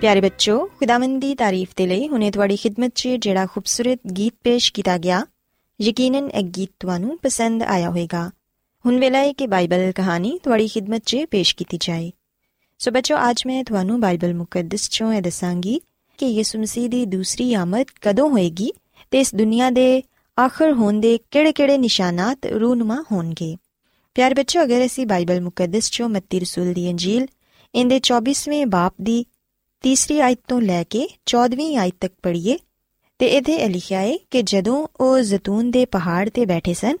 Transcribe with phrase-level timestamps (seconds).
[0.00, 4.72] ਪਿਆਰੇ ਬੱਚੋ, ਖੁਦਾਵੰਦ ਦੀ ਤਾਰੀਫ ਦੇ ਲਈ ਹੁਣੇ ਤੁਹਾਡੀ ਖidmat 'ਚ ਜਿਹੜਾ ਖੂਬਸੂਰਤ ਗੀਤ ਪੇਸ਼
[4.72, 5.26] ਕੀਤਾ ਗਿਆ,
[5.80, 8.30] ਯਕੀਨਨ ਇਹ ਗੀਤ ਤੁਹਾਨੂੰ ਪਸੰਦ ਆਇਆ ਹੋਵੇਗਾ।
[8.86, 12.12] ਹੁਣ ਵੇਲਾ ਹੈ ਕਿ ਬਾਈਬਲ ਕਹਾਣੀ ਤੁਹਾਡੀ ਖidmat 'ਚ ਪੇਸ਼ ਕੀਤੀ ਜਾਏ।
[12.78, 15.80] ਸੋ ਬੱਚੋ, ਅੱਜ ਮੈਂ ਤੁਹਾਨੂੰ ਬਾਈਬਲ ਮੁਕੱਦਸ 'ਚੋਂ ਇਹ ਦੱਸਾਂਗੀ
[16.18, 18.72] ਕਿ ਯਿਸੂ ਮਸੀਹ ਦੀ ਦੂਸਰੀ ਆਮਦ ਕਦੋਂ ਹੋਏਗੀ
[19.10, 20.02] ਤੇ ਇਸ ਦੁਨੀਆ ਦੇ
[20.40, 23.56] ਆਖਰ ਹੋਣ ਦੇ ਕਿਹੜੇ-ਕਿਹੜੇ ਨਿਸ਼ਾਨਾਤ ਰੂਨਮਾ ਹੋਣਗੇ।
[24.14, 27.26] ਪਿਆਰੇ ਬੱਚੋ, ਅਗਰ ਅਸੀਂ ਬਾਈਬਲ ਮੁਕੱਦਸ 'ਚੋਂ ਮੱਤੀ ਰਸੂਲ ਦੀ ਅੰਜੀਲ
[27.74, 29.24] ਇਹਦੇ 24ਵੇਂ ਬਾਪ ਦੀ
[29.82, 32.58] ਤੀਸਰੀ ਆਇਤ ਤੋਂ ਲੈ ਕੇ 14ਵੀਂ ਆਇਤ ਤੱਕ ਪੜ੍ਹੀਏ
[33.18, 36.96] ਤੇ ਇਹਦੇ ਲਿਖਿਆ ਹੈ ਕਿ ਜਦੋਂ ਉਹ ਜ਼ੈਤੂਨ ਦੇ ਪਹਾੜ ਤੇ ਬੈਠੇ ਸਨ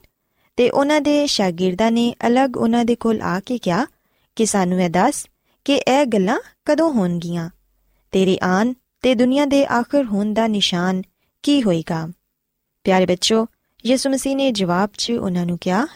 [0.56, 3.86] ਤੇ ਉਹਨਾਂ ਦੇ ਸ਼ਾਗਿਰਦਾਂ ਨੇ ਅਲੱਗ ਉਹਨਾਂ ਦੇ ਕੋਲ ਆ ਕੇ ਕਿਹਾ
[4.36, 5.26] ਕਿ ਸਾਨੂੰ ਇਹ ਦੱਸ
[5.64, 7.50] ਕਿ ਇਹ ਗੱਲਾਂ ਕਦੋਂ ਹੋਣਗੀਆਂ?
[8.12, 11.02] ਤੇਰੀ ਆਨ ਤੇ ਦੁਨੀਆ ਦੇ ਆਖਰ ਹੋਣ ਦਾ ਨਿਸ਼ਾਨ
[11.42, 12.08] ਕੀ ਹੋਏਗਾ?
[12.84, 13.46] ਪਿਆਰੇ ਬੱਚੋ,
[13.86, 15.86] ਯਿਸੂ ਮਸੀਹ ਨੇ ਜਵਾਬ 'ਚ ਉਹਨਾਂ ਨੂੰ ਕਿਹਾ,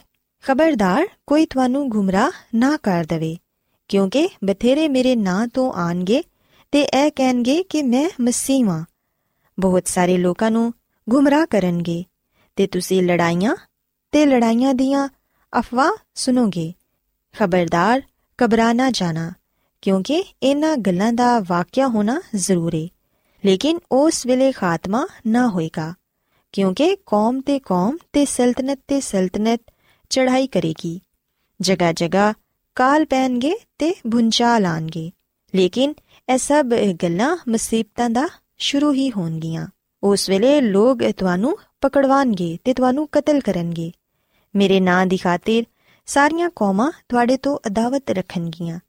[0.42, 3.36] ਖਬਰਦਾਰ, ਕੋਈ ਤੁਹਾਨੂੰ ਗੁੰਮਰਾਹ ਨਾ ਕਰ ਦਵੇ,
[3.88, 6.22] ਕਿਉਂਕਿ ਬਥੇਰੇ ਮੇਰੇ ਨਾਂ ਤੋਂ ਆਣਗੇ
[6.74, 8.84] ਤੇ ਇਹ ਕਹਿਣਗੇ ਕਿ ਮੈਂ ਮਸੀਹ ਹਾਂ
[9.60, 10.72] ਬਹੁਤ ਸਾਰੇ ਲੋਕਾਂ ਨੂੰ
[11.08, 12.04] ਗੁੰਮਰਾਹ ਕਰਨਗੇ
[12.56, 13.56] ਤੇ ਤੁਸੀਂ ਲੜਾਈਆਂ
[14.12, 15.08] ਤੇ ਲੜਾਈਆਂ ਦੀਆਂ
[15.58, 16.72] ਅਫਵਾਹ ਸੁਣੋਗੇ।
[17.38, 18.02] ਖਬਰਦਾਰ
[18.38, 19.32] ਘਬਰਾਣਾ ਜਾਣਾ,
[19.82, 22.90] ਕਿਉਂਕਿ ਇਹਨਾਂ ਗੱਲਾਂ ਦਾ ਵਾਕਿਆ ਹੋਣਾ ਜ਼ਰੂਰੀ
[23.44, 25.94] ਲੇਕਿਨ ਉਸ ਵੇਲੇ ਖਾਤਮਾ ਨਾ ਹੋਏਗਾ,
[26.52, 29.60] ਕਿਉਂਕਿ ਕੌਮ ਤੇ ਕੌਮ ਤੇ ਸਲਤਨਤ ਤੇ ਸਲਤਨਤ
[30.10, 31.00] ਚੜ੍ਹਾਈ ਕਰੇਗੀ।
[31.60, 32.32] ਜਗਾ ਜਗਾ
[32.74, 35.10] ਕਾਲ ਪੈਣਗੇ ਤੇ ਭੁੰਚਾਲ ਆਣਗੇ।
[35.54, 35.94] ਲੇਕਿਨ
[36.28, 36.66] ਇਹ ਸਭ
[37.02, 38.28] ਗੱਲਾਂ ਮੁਸੀਬਤਾਂ ਦਾ
[38.58, 39.66] ਸ਼ੁਰੂ ਹੀ ਹੋਣਗੀਆਂ।
[40.02, 43.92] ਉਸ ਵੇਲੇ ਲੋਕ ਤੁਹਾਨੂੰ ਪਕੜਵਾਣਗੇ ਤੇ ਤੁਹਾਨੂੰ ਕਤਲ ਕਰਨਗੇ।
[44.56, 45.62] ਮੇਰੇ ਨਾਂ ਦੀ ਖਾਤਰ
[46.06, 48.80] ਸਾਰੀਆਂ ਕੌਮਾਂ ਤੁਹਾਡੇ ਤੋਂ ਅਦਾਵਤ ਰੱਖਣਗੀਆਂ।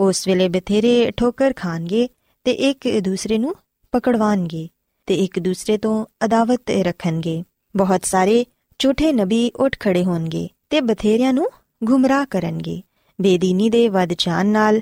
[0.00, 2.08] ਉਸ ਵੇਲੇ ਬਥੇਰੇ ਠੋਕਰ ਖਾਣਗੇ
[2.44, 3.54] ਤੇ ਇੱਕ ਦੂਸਰੇ ਨੂੰ
[3.92, 4.68] ਪਕੜਵਾਣਗੇ
[5.06, 7.44] ਤੇ ਇੱਕ ਦੂਸਰੇ ਤੋਂ ਅਦਾਵਤ ਰੱਖਣਗੇ।
[7.76, 8.46] ਬਹੁਤ ਸਾਰੇ
[8.78, 11.50] ਝੂਠੇ ਨਬੀ ਉੱਠ ਖੜੇ ਹੋਣਗੇ ਤੇ ਬਥੇਰਿਆਂ ਨੂੰ
[11.84, 12.82] ਗੁੰਮਰਾਹ ਕਰਨਗੇ।
[13.20, 14.80] ਬੇਦੀਨੀ ਦੇ ਵੱਧ ਜਾਣ ਨਾਲ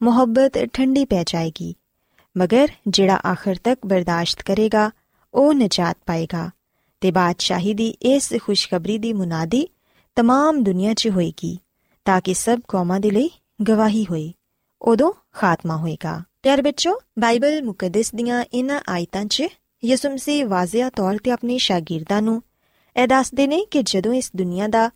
[0.00, 1.74] ਮੁਹੱਬਤ ਠੰਡੀ ਪੈ ਜਾਏਗੀ
[2.36, 4.90] ਮਗਰ ਜਿਹੜਾ ਆਖਰ ਤੱਕ ਬਰਦਾਸ਼ਤ ਕਰੇਗਾ
[5.34, 6.50] ਉਹ ਨਜਾਤ ਪਾਏਗਾ
[7.02, 9.66] ਤੇ ਬਾਦਸ਼ਾਹੀ ਦੀ ਇਸ ਖੁਸ਼ਖਬਰੀ ਦੀ ਮੁਨਾਦੀ
[10.16, 11.56] तमाम ਦੁਨੀਆ 'ਚ ਹੋਏਗੀ
[12.06, 13.30] ਤਾਂ ਕਿ ਸਭ ਕੌਮਾਂ ਦੇ ਲਈ
[13.62, 14.32] ਗਵਾਹੀ ਹੋਏ
[14.82, 19.48] ਉਦੋਂ ਖਾਤਮਾ ਹੋਏਗਾ ਪਿਆਰ ਬੱਚੋ ਬਾਈਬਲ ਮੁਕੱਦਸ ਦੀਆਂ ਇਹਨਾਂ ਆਇਤਾਂ 'ਚ
[19.82, 22.42] ਯਿਸੂ ਮਸੀਹ ਵਾਜ਼ਿਆ ਤੌਰ ਤੇ ਆਪਣੇ ਸ਼ਾਗਿਰਦਾਂ ਨੂੰ
[22.96, 24.88] ਇਹ ਦੱਸਦੇ ਨੇ ਕਿ ਜਦੋਂ ਇਸ ਦੁਨੀਆ ਦਾ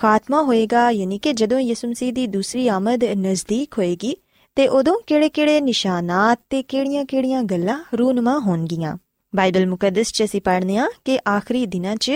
[0.00, 4.14] ਖਾਤਮਾ ਹੋਏਗਾ ਯਾਨੀ ਕਿ ਜਦੋਂ ਯਿਸੂ ਮਸੀਹ ਦੀ ਦੂਸਰੀ ਆਮਦ ਨਜ਼ਦੀਕ ਹੋਏਗੀ
[4.55, 8.97] ਤੇ ਉਦੋਂ ਕਿਹੜੇ-ਕਿਹੜੇ ਨਿਸ਼ਾਨਾਤ ਤੇ ਕਿਹੜੀਆਂ-ਕਿਹੜੀਆਂ ਗੱਲਾਂ ਰੂਨਮਾ ਹੋਣਗੀਆਂ?
[9.35, 12.11] ਬਾਈਬਲ ਮੁਕੱਦਸ 'ਚ ਅਸੀਂ ਪੜ੍ਹਨੇ ਆ ਕਿ ਆਖਰੀ ਦਿਨਾਂ 'ਚ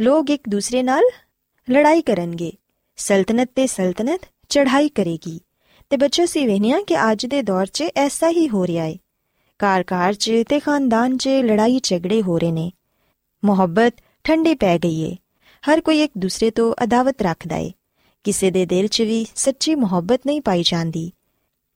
[0.00, 1.02] ਲੋਕ ਇੱਕ ਦੂਸਰੇ ਨਾਲ
[1.70, 2.52] ਲੜਾਈ ਕਰਨਗੇ।
[2.96, 5.40] ਸਲਤਨਤ ਤੇ ਸਲਤਨਤ ਚੜ੍ਹਾਈ ਕਰੇਗੀ।
[5.90, 8.96] ਤੇ ਬੱਚੋ ਸੀ ਵੇਖਿਆ ਕਿ ਅੱਜ ਦੇ ਦੌਰ 'ਚ ਐਸਾ ਹੀ ਹੋ ਰਿਹਾ ਹੈ
[9.58, 12.72] ਕਾਰ-ਕਾਰ 'ਚ ਤੇ ਖਾਨਦਾਨ 'ਚ ਲੜਾਈ ਝਗੜੇ ਹੋ ਰਹੇ ਨੇ।
[13.44, 13.94] ਮੁਹੱਬਤ
[14.24, 15.16] ਠੰਡੀ ਪੈ ਗਈ ਏ।
[15.70, 17.72] ਹਰ ਕੋਈ ਇੱਕ ਦੂਸਰੇ ਤੋਂ ਅਦਾਵਤ ਰੱਖਦਾ ਏ।
[18.24, 21.12] ਕਿਸੇ ਦੇ ਦਿਲ 'ਚ ਵੀ ਸੱਚੀ ਮੁਹੱਬਤ ਨਹੀਂ ਪਾਈ ਜਾਂਦੀ।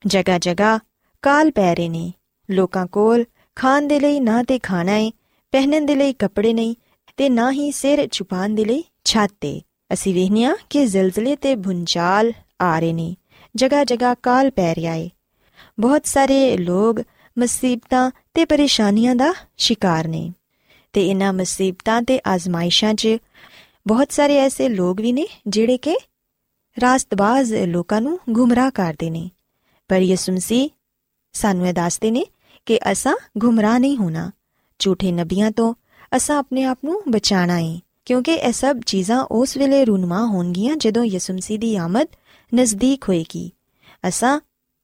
[0.05, 0.79] ਜਗਾ ਜਗਾ
[1.21, 2.13] ਕਾਲ ਪੈ ਰਹੇ ਨੇ।
[2.51, 3.25] ਲੋਕਾਂ ਕੋਲ
[3.55, 5.11] ਖਾਣ ਦੇ ਲਈ ਨਾ ਤੇ ਖਾਣਾ ਏ,
[5.51, 6.75] ਪਹਿਨਣ ਦੇ ਲਈ ਕੱਪੜੇ ਨਹੀਂ
[7.17, 9.61] ਤੇ ਨਾ ਹੀ ਸਿਰ ਛੁਪਾਉਣ ਦੇ ਲਈ ਛੱਤ ਤੇ
[9.93, 13.15] ਅਸੀਂ ਵੇਖਨੀਆ ਕਿ ਜ਼ਲਜ਼ਲੇ ਤੇ ਭੁੰਚਾਲ ਆ ਰਹੇ ਨੇ।
[13.55, 15.09] ਜਗਾ ਜਗਾ ਕਾਲ ਪੈ ਰਿਹਾ ਏ।
[15.79, 16.99] ਬਹੁਤ ਸਾਰੇ ਲੋਕ
[17.37, 20.31] ਮੁਸੀਬਤਾਂ ਤੇ ਪਰੇਸ਼ਾਨੀਆਂ ਦਾ ਸ਼ਿਕਾਰ ਨੇ
[20.93, 23.17] ਤੇ ਇਹਨਾਂ ਮੁਸੀਬਤਾਂ ਤੇ ਆਜ਼ਮਾਇਸ਼ਾਂ 'ਚ
[23.87, 25.97] ਬਹੁਤ ਸਾਰੇ ਐਸੇ ਲੋਕ ਵੀ ਨੇ ਜਿਹੜੇ ਕਿ
[26.81, 29.29] ਰਾਸਤਬਾਜ਼ ਲੋਕਾਂ ਨੂੰ ਗੁੰਮਰਾਹ ਕਰਦੇ ਨੇ।
[29.90, 30.68] ਪਰ ਯਿਸੂ ਮਸੀਹ
[31.32, 32.24] ਸਾਨੂੰ ਇਹ ਦੱਸਦੇ ਨੇ
[32.66, 34.30] ਕਿ ਅਸਾਂ ਗੁੰਮਰਾਹ ਨਹੀਂ ਹੋਣਾ
[34.78, 35.74] ਝੂਠੇ ਨਬੀਆਂ ਤੋਂ
[36.16, 41.04] ਅਸਾਂ ਆਪਣੇ ਆਪ ਨੂੰ ਬਚਾਣਾ ਹੈ ਕਿਉਂਕਿ ਇਹ ਸਭ ਚੀਜ਼ਾਂ ਉਸ ਵੇਲੇ ਰੂਨਮਾ ਹੋਣਗੀਆਂ ਜਦੋਂ
[41.04, 42.08] ਯਿਸੂ ਮਸੀਹ ਦੀ ਆਮਦ
[42.52, 43.50] ਨਜ਼ਦੀਕ ਹੋਏਗੀ
[44.08, 44.40] ਅਸਾਂ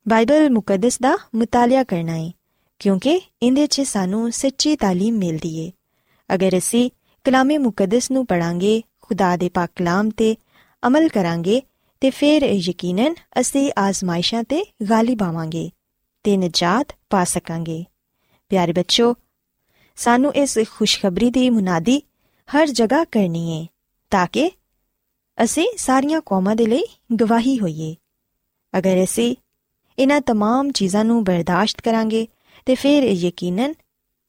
[0.06, 2.30] ਬਾਈਬਲ ਮੁਕੱਦਸ ਦਾ ਮਤਾਲਿਆ ਕਰਨਾ ਹੈ
[2.80, 5.70] ਕਿਉਂਕਿ ਇਹਦੇ 'ਚ ਸਾਨੂੰ ਸੱਚੀ تعلیم ਮਿਲਦੀ ਏ
[6.30, 6.90] ਅਗਰ ਅਸੀਂ
[7.24, 10.36] ਕਲਾਮੇ ਮੁਕੱਦਸ ਨੂੰ ਪੜਾਂਗੇ ਖੁਦਾ ਦੇ ਪਾਕ ਕਲਾਮ ਤੇ
[10.82, 11.60] ਅਮਲ ਕਰਾਂਗੇ
[12.02, 15.70] ਤੇ ਫਿਰ ਯਕੀਨਨ ਅਸੀਂ ਆਜ਼ਮਾਇਸ਼ਾਂ ਤੇ ਗਾਲਿਬ ਆਵਾਂਗੇ
[16.24, 17.84] ਤੇ ਨਜਾਤ ਪਾ ਸਕਾਂਗੇ
[18.50, 19.14] ਪਿਆਰੇ ਬੱਚੋ
[19.96, 22.02] ਸਾਨੂੰ ਇਸ ਖੁਸ਼ਖਬਰੀ ਦੀ ਮੁਨਾਦੀ
[22.48, 23.66] ਹਰ ਜਗ੍ਹਾ ਕਰਨੀ ਹੈ
[24.10, 24.50] ਤਾਂ ਕਿ
[25.38, 26.82] ਅਸੀਂ ਸਾਰੀਆਂ ਕੌਮਾਂ ਦੇ ਲਈ
[27.12, 27.94] ਗਵਾਹੀ ਹੋਈਏ
[28.78, 29.34] ਅਗਰ ਅਸੀਂ
[29.98, 32.26] ਇਹਨਾਂ तमाम ਚੀਜ਼ਾਂ ਨੂੰ ਬਰਦਾਸ਼ਤ ਕਰਾਂਗੇ
[32.66, 33.74] ਤੇ ਫਿਰ ਯਕੀਨਨ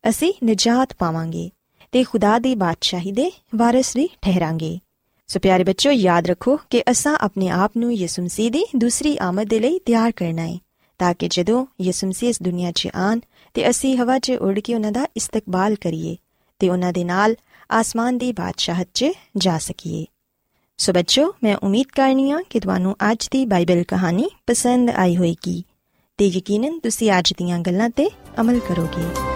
[0.10, 1.50] ਅਸੀਂ ਨਜਾਤ ਪਾਵਾਂਗੇ
[1.92, 4.80] ਤੇ ਖੁਦਾ ਦੀ ਬਾਦਸ਼ਾਹੀ ਦੇ ਵਾਰਿਸ ਵੀ ਠਹਿਰਾਂਗੇ
[5.29, 9.49] ਸੋ ਪਿਆਰੇ ਬੱਚੋ ਯਾਦ ਰੱਖੋ ਕਿ ਅਸਾਂ ਆਪਣੇ ਆਪ ਨੂੰ ਯਿਸੂ ਮਸੀਹ ਦੀ ਦੂਸਰੀ ਆਮਦ
[9.49, 10.59] ਦੇ ਲਈ ਤਿਆਰ ਕਰਨਾ ਹੈ,
[10.99, 13.21] ਤਾਂ ਕਿ ਜਦੋਂ ਯਿਸੂ ਮਸੀਹ ਇਸ ਦੁਨੀਆ 'ਚ ਆਣ
[13.55, 16.17] ਤੇ ਅਸੀਂ ਹਵਾ 'ਚ ਉੱਡ ਕੇ ਉਹਨਾਂ ਦਾ ਇਸਤਕਬਾਲ ਕਰੀਏ
[16.59, 17.35] ਤੇ ਉਹਨਾਂ ਦੇ ਨਾਲ
[17.71, 19.07] ਆਸਮਾਨ ਦੀ ਬਾਦਸ਼ਾਹਤ 'ਚ
[19.37, 20.05] ਜਾ ਸਕੀਏ।
[20.77, 25.65] ਸੋ ਬੱਚੋ ਮੈਂ ਉਮੀਦ ਕਰਨੀ ਆ ਕਿ ਤੁਹਾਨੂੰ ਅੱਜ ਦੀ ਬਾਈਬਲ ਕਹਾਣੀ ਪਸੰਦ ਆਈ ਹੋਵੇਗੀ
[26.19, 29.36] ਤੇ ਯਕੀਨਨ ਤੁਸੀਂ ਅੱਜ ਦੀਆਂ ਗੱਲਾਂ ਤੇ ਅਮਲ ਕਰੋਗੇ।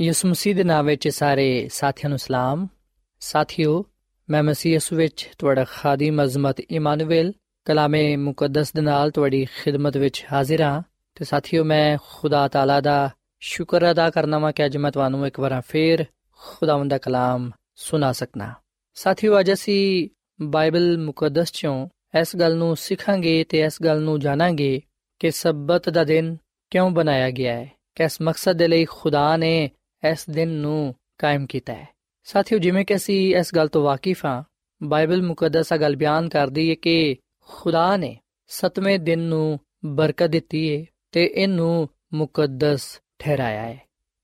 [0.00, 2.68] ਯਿਸੂ ਮਸੀਹ ਦੇ ਨਾਮ ਵਿੱਚ ਸਾਰੇ ਸਾਥੀਆਂ ਨੂੰ ਸਲਾਮ।
[3.20, 3.84] ਸਾਥਿਓ,
[4.30, 7.32] ਮੈਂ ਮਸੀਹ ਯਿਸੂ ਵਿੱਚ ਤੁਹਾਡਾ ਖਾਦੀਮ ਅਜ਼ਮਤ ਇਮਾਨੁਅਲ
[7.64, 10.82] ਕਲਾਮੇ ਮੁਕੱਦਸ ਦੇ ਨਾਲ ਤੁਹਾਡੀ ਖਿਦਮਤ ਵਿੱਚ ਹਾਜ਼ਰ ਹਾਂ।
[11.14, 15.40] ਤੇ ਸਾਥੀਓ, ਮੈਂ ਖੁਦਾ ਤਾਲਾ ਦਾ ਸ਼ੁਕਰ ਅਦਾ ਕਰਨਾ ਵਾਂ ਕਿ ਅੱਜ ਮੈਂ ਤੁਹਾਨੂੰ ਇੱਕ
[15.40, 18.54] ਵਾਰ ਫੇਰ ਖੁਦਾਵੰਦ ਦਾ ਕਲਾਮ ਸੁਣਾ ਸਕਣਾ
[18.94, 20.08] ਸਾਥੀਓ, ਅੱਜ ਅਸੀਂ
[20.40, 21.88] ਬਾਈਬਲ ਮੁਕੱਦਸ ਚੋਂ
[22.20, 24.80] ਇਸ ਗੱਲ ਨੂੰ ਸਿੱਖਾਂਗੇ ਤੇ ਇਸ ਗੱਲ ਨੂੰ ਜਾਣਾਂਗੇ
[25.18, 26.36] ਕਿ ਸਬਤ ਦਾ ਦਿਨ
[26.70, 29.70] ਕਿਉਂ ਬਣਾਇਆ ਗਿਆ ਹੈ, ਕਿਸ ਮਕਸਦ ਦੇ ਲਈ ਖੁਦਾ ਨੇ
[30.02, 31.88] ਇਸ ਦਿਨ ਨੂੰ ਕਾਇਮ ਕੀਤਾ ਹੈ।
[32.24, 34.42] ਸਾਥੀਓ, ਜਿਵੇਂ ਕਿ ਅਸੀਂ ਇਸ ਗੱਲ ਤੋਂ ਵਾਕਿਫ ਹਾਂ,
[34.82, 37.16] ਬਾਈਬਲ ਮੁਕੱਦਸ ਆ ਗੱਲ ਬਿਆਨ ਕਰਦੀ ਹੈ ਕਿ
[37.48, 43.78] ਖੁਦਾ ਨੇ ਸਤਵੇਂ ਦਿਨ ਨੂੰ ਬਰਕਤ ਦਿੱਤੀ ਹੈ ਤੇ ਇਹਨੂੰ ਮੁਕੱਦਸ ਠਹਿਰਾਇਆ ਹੈ।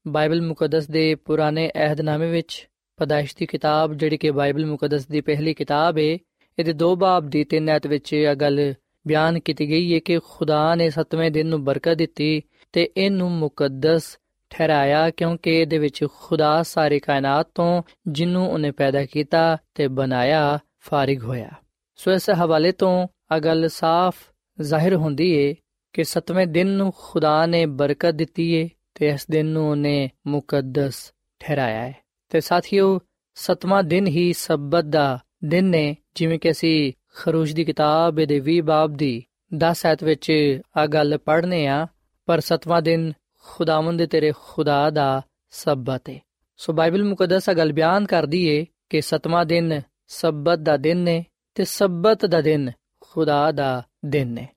[0.08, 5.54] ਬਾਈਬਲ ਮੁਕੱਦਸ ਦੇ ਪੁਰਾਣੇ ਅਹਿਦਨਾਮੇ ਵਿੱਚ ਪਦਾਇਸ਼ ਦੀ ਕਿਤਾਬ, ਜਿਹੜੀ ਕਿ ਬਾਈਬਲ ਮੁਕੱਦਸ ਦੀ ਪਹਿਲੀ
[5.54, 6.18] ਕਿਤਾਬ ਹੈ
[6.58, 8.74] ਇਹਦੇ ਦੋ ਬਾਬ ਦੀ ਤਿੰਨ ਐਤ ਵਿੱਚ ਇਹ ਗੱਲ
[9.06, 14.18] ਬਿਆਨ ਕੀਤੀ ਗਈ ਹੈ ਕਿ ਖੁਦਾ ਨੇ ਸਤਵੇਂ ਦਿਨ ਨੂੰ ਬਰਕਤ ਦਿੱਤੀ ਤੇ ਇਹਨੂੰ ਮੁਕੱਦਸ
[14.54, 21.22] ਠਹਿਰਾਇਆ ਕਿਉਂਕਿ ਇਹਦੇ ਵਿੱਚ ਖੁਦਾ ਸਾਰੇ ਕਾਇਨਾਤ ਤੋਂ ਜਿੰਨੂੰ ਉਹਨੇ ਪੈਦਾ ਕੀਤਾ ਤੇ ਬਣਾਇਆ ਫਾਰਿਗ
[21.22, 21.50] ਹੋਇਆ।
[21.96, 24.16] ਸੋ ਇਸ ਹਵਾਲੇ ਤੋਂ ਆ ਗੱਲ ਸਾਫ਼
[24.60, 25.54] ਜ਼ਾਹਿਰ ਹੁੰਦੀ ਏ
[25.92, 31.12] ਕਿ ਸਤਵੇਂ ਦਿਨ ਨੂੰ ਖੁਦਾ ਨੇ ਬਰਕਤ ਦਿੱਤੀ ਏ ਤੇ ਇਸ ਦਿਨ ਨੂੰ ਉਹਨੇ ਮੁਕੱਦਸ
[31.40, 31.94] ਠਹਿਰਾਇਆ ਹੈ
[32.30, 33.00] ਤੇ ਸਾਥੀਓ,
[33.34, 38.60] ਸਤਵਾਂ ਦਿਨ ਹੀ ਸਬਤ ਦਾ ਦਿਨ ਨੇ ਜਿਵੇਂ ਕਿ ਅਸੀਂ ਖਰੂਸ਼ ਦੀ ਕਿਤਾਬ ਦੇ 20
[38.60, 39.22] ਬਾਬ ਦੀ
[39.54, 41.86] 10 ਐਤ ਵਿੱਚ ਆ ਗੱਲ ਪੜ੍ਹਨੇ ਆ,
[42.26, 43.12] ਪਰ ਸਤਵਾਂ ਦਿਨ
[43.44, 46.20] ਖੁਦਾਵੰਦ ਦੇ ਤੇਰੇ ਖੁਦਾ ਦਾ ਸਬਤ ਹੈ
[46.56, 51.24] ਸੋ ਬਾਈਬਲ ਮੁਕੱਦਸ ਗੱਲ ਬਿਆਨ ਕਰਦੀ ਏ ਕਿ ਸਤਵਾਂ ਦਿਨ ਸਬਤ ਦਾ ਦਿਨ ਨੇ
[51.54, 52.70] ਤੇ ਸਬਤ ਦਾ ਦਿਨ
[53.00, 54.48] ਖੁਦਾ ਦਾ ਦਿਨ ਨੇ।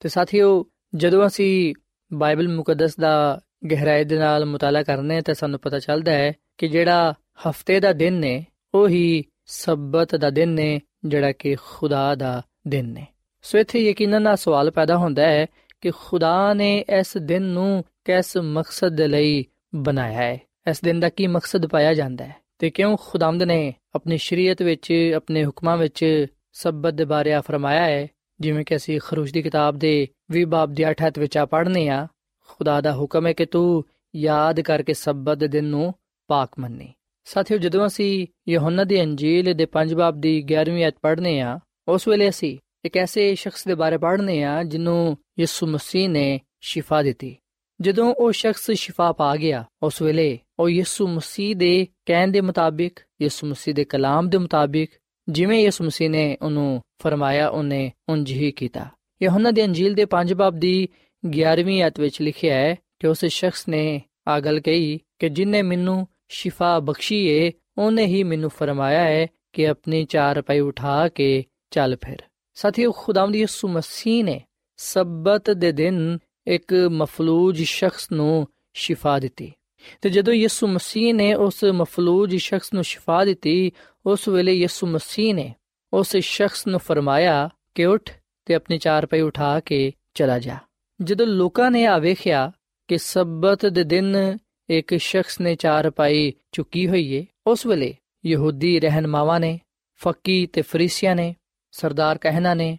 [0.00, 1.74] ਤੇ ਸਾਥੀਓ, ਜਦੋਂ ਅਸੀਂ
[2.12, 7.14] ਬਾਈਬਲ ਮੁਕੱਦਸ ਦਾ ਗਹਿਰਾਈ ਦੇ ਨਾਲ ਮੁਤਾਲਾ ਕਰਨੇ ਤਾਂ ਸਾਨੂੰ ਪਤਾ ਚੱਲਦਾ ਹੈ ਕਿ ਜਿਹੜਾ
[7.48, 12.88] ਹਫ਼ਤੇ ਦਾ ਦਿਨ ਨੇ, ਉਹ ਹੀ ਸਬਤ ਦਾ ਦਿਨ ਨੇ ਜਿਹੜਾ ਕਿ ਖੁਦਾ ਦਾ ਦਿਨ
[12.88, 13.06] ਨੇ।
[13.42, 15.46] ਸੋ ਇੱਥੇ ਯਕੀਨਨ ਨਾਲ ਸਵਾਲ ਪੈਦਾ ਹੁੰਦਾ ਹੈ
[15.82, 20.40] ਕਿ ਖੁਦਾ ਨੇ ਇਸ ਦਿਨ ਨੂੰ ਕਿਸ ਮਕਸਦ ਦੇ ਲਈ ਬਣਾਇਆ ਹੈ?
[20.70, 22.36] ਇਸ ਦਿਨ ਦਾ ਕੀ ਮਕਸਦ ਪਾਇਆ ਜਾਂਦਾ ਹੈ?
[22.58, 27.84] ਤੇ ਕਿਉਂ ਖੁਦਾਮਦ ਨੇ ਆਪਣੀ ਸ਼ਰੀਅਤ ਵਿੱਚ, ਆਪਣੇ ਹੁਕਮਾਂ ਵਿੱਚ ਸਬਤ ਦੇ ਬਾਰੇ ਆ ਫਰਮਾਇਆ
[27.84, 28.08] ਹੈ?
[28.40, 32.06] ਜਿਵੇਂ ਕਿ ਅਸੀਂ ਖਰੂਸ਼ ਦੀ ਕਿਤਾਬ ਦੇ 20 ਬਾਬ ਦੀ 8 ਵਿੱਚ ਆ ਪੜ੍ਹਨੇ ਆ,
[32.48, 33.84] ਖੁਦਾ ਦਾ ਹੁਕਮ ਹੈ ਕਿ ਤੂੰ
[34.16, 35.94] ਯਾਦ ਕਰਕੇ ਸਬਤ ਦੇ ਦਿਨ ਨੂੰ
[36.26, 41.40] ਪਾਕ ਮੰਨੇ। ਸਾਥੀਓ, ਜਦੋਂ ਅਸੀਂ ਯਹੋਨਾ ਦੀ ਅੰਜੀਲ ਦੇ 5 ਬਾਬ ਦੀ 11ਵੀਂ ਆਇਤ ਪੜ੍ਹਨੇ
[41.40, 41.58] ਆ,
[41.88, 47.02] ਉਸ ਵੇਲੇ ਅਸੀਂ ਇੱਕ ਐਸੇ ਸ਼ਖਸ ਦੇ ਬਾਰੇ ਪੜ੍ਹਨੇ ਆ ਜਿਹਨੂੰ ਯਿਸੂ ਮਸੀਹ ਨੇ ਸ਼ਿਫਾ
[47.02, 47.36] ਦਿੱਤੀ।
[47.80, 53.00] ਜਦੋਂ ਉਹ ਸ਼ਖਸ ਸ਼ਿਫਾ ਪਾ ਗਿਆ, ਉਸ ਵੇਲੇ ਉਹ ਯਿਸੂ ਮਸੀਹ ਦੇ ਕਹਿਣ ਦੇ ਮੁਤਾਬਿਕ,
[53.22, 54.90] ਯਿਸੂ ਮਸੀਹ ਦੇ ਕਲਾਮ ਦੇ ਮੁਤਾਬਿਕ,
[55.28, 58.86] ਜਿਵੇਂ ਯਿਸੂ ਮਸੀਹ ਨੇ ਉਹਨੂੰ ਫਰਮਾਇਆ, ਉਹਨੇ ਉਂਝ ਹੀ ਕੀਤਾ।
[59.22, 60.88] ਯਹੋਨਾ ਦੀ ਅੰਜੀਲ ਦੇ 5 ਬਾਬ ਦੀ
[61.26, 66.08] 11ਵੀਂ ਆਇਤ ਵਿੱਚ ਲਿਖਿਆ ਹੈ ਕਿ ਉਸ ਸ਼ਖਸ ਨੇ ਆ ਗੱਲ ਕਹੀ ਕਿ ਜਿਨੇ ਮੈਨੂੰ
[66.28, 71.96] ਸ਼ਿਫਾ ਬਖਸ਼ੀ ਏ, ਉਹਨੇ ਹੀ ਮੈਨੂੰ ਫਰਮਾਇਆ ਹੈ ਕਿ ਆਪਣੀ ਚਾਰ ਪਾਈ ਉਠਾ ਕੇ ਚੱਲ
[71.96, 72.18] ਫਿਰ।
[72.54, 74.42] ਸਾਥੀਓ, ਖੁਦਾਵੰਦ ਯਿਸੂ ਮਸੀਹ ਨੇ
[74.76, 79.52] ਸਬਤ ਦੇ ਦਿਨ ਇੱਕ ਮਫਲੂਜ ਸ਼ਖਸ ਨੂੰ ਸ਼ਿਫਾ ਦਿੱਤੀ।
[80.00, 83.72] ਤੇ ਜਦੋਂ ਯਿਸੂ ਮਸੀਹ ਨੇ ਉਸ ਮਫਲੂਜ ਸ਼ਖਸ ਨੂੰ ਸ਼ਿਫਾ ਦਿੱਤੀ,
[84.06, 85.54] ਉਸ ਵੇਲੇ ਯਿਸੂ ਮਸੀਹ ਨੇ
[85.92, 88.12] ਉਸ ਸ਼ਖਸ ਨੂੰ ਫਰਮਾਇਆ ਕਿ ਉੱਠ
[88.44, 90.56] ਤੇ ਆਪਣੀ ਚਾਰ ਪਈ ਉਠਾ ਕੇ ਚਲਾ ਜਾ।
[91.02, 92.52] ਜਦੋਂ ਲੋਕਾਂ ਨੇ ਆ ਵੇਖਿਆ
[92.88, 94.38] ਕਿ ਸਬਤ ਦੇ ਦਿਨ
[94.70, 97.94] ਇੱਕ ਸ਼ਖਸ ਨੇ ਚਾਰ ਪਾਈ ਚੁੱਕੀ ਹੋਈ ਏ, ਉਸ ਵੇਲੇ
[98.26, 99.60] ਯਹੂਦੀ ਰਹਿਨਮਾਵਾਂ ਨੇ,
[99.94, 101.36] ਫੱਕੀ ਤੇ ਫਰੀਸੀਆਂ ਨੇ
[101.72, 102.78] ਸਰਦਾਰ ਕਹਿਣਾ ਨੇ,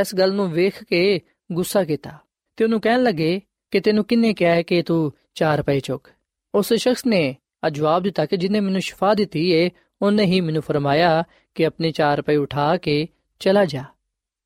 [0.00, 1.20] ਇਸ ਗੱਲ ਨੂੰ ਵੇਖ ਕੇ
[1.52, 2.18] ਗੁੱਸਾ ਕੀਤਾ
[2.56, 3.40] ਤੇ ਉਹਨੂੰ ਕਹਿਣ ਲੱਗੇ
[3.70, 6.08] ਕਿ ਤੈਨੂੰ ਕਿੰਨੇ ਕਿਹਾ ਹੈ ਕਿ ਤੂੰ ਚਾਰ ਪਈ ਚੁੱਕ?
[6.54, 9.70] ਉਸ ਸ਼ਖਸ ਨੇ ਆ ਜਵਾਬ ਦਿੱਤਾ ਕਿ ਜਿਨੇ ਮੈਨੂੰ ਸ਼ਿਫਾ ਦਿੱਤੀ ਏ,
[10.02, 11.24] ਉਹਨੇ ਹੀ ਮੈਨੂੰ ਫਰਮਾਇਆ
[11.54, 13.08] ਕਿ ਆਪਣੀ ਚਾਰ ਪਈ ਉਠਾ ਕੇ
[13.40, 13.84] ਚਲਾ ਜਾ।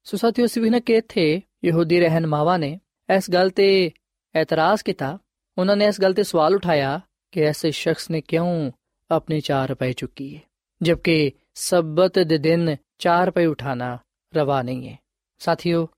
[0.04, 2.80] ਸੋ ਸਾਥੀਓ ਸਿਵਨਾ ਕਿ ਇੱਥੇ ਯਹੂਦੀ ਰਹਿਨਮਾਵਾਂ ਨੇ
[3.16, 3.90] ਇਸ ਗੱਲ ਤੇ
[4.40, 5.18] ਇਤਰਾਜ਼ ਕੀਤਾ।
[5.58, 7.00] ਉਹਨਾਂ ਨੇ ਇਸ ਗੱਲ ਤੇ ਸਵਾਲ ਉਠਾਇਆ
[7.32, 8.72] ਕਿ ਐਸੇ ਸ਼ਖਸ ਨੇ ਕਿਉਂ
[9.10, 10.40] ਆਪਣੀ ਚਾਰ ਪਈ ਚੁੱਕੀ ਹੈ
[10.82, 13.98] ਜਦਕਿ ਸਬਤ ਦੇ ਦਿਨ ਚਾਰ ਪਈ ਉਠਾਣਾ,
[14.36, 14.98] ਰਵਾ ਨਹੀਂ ਹੈ
[15.38, 15.88] ਸਾਥੀਓ,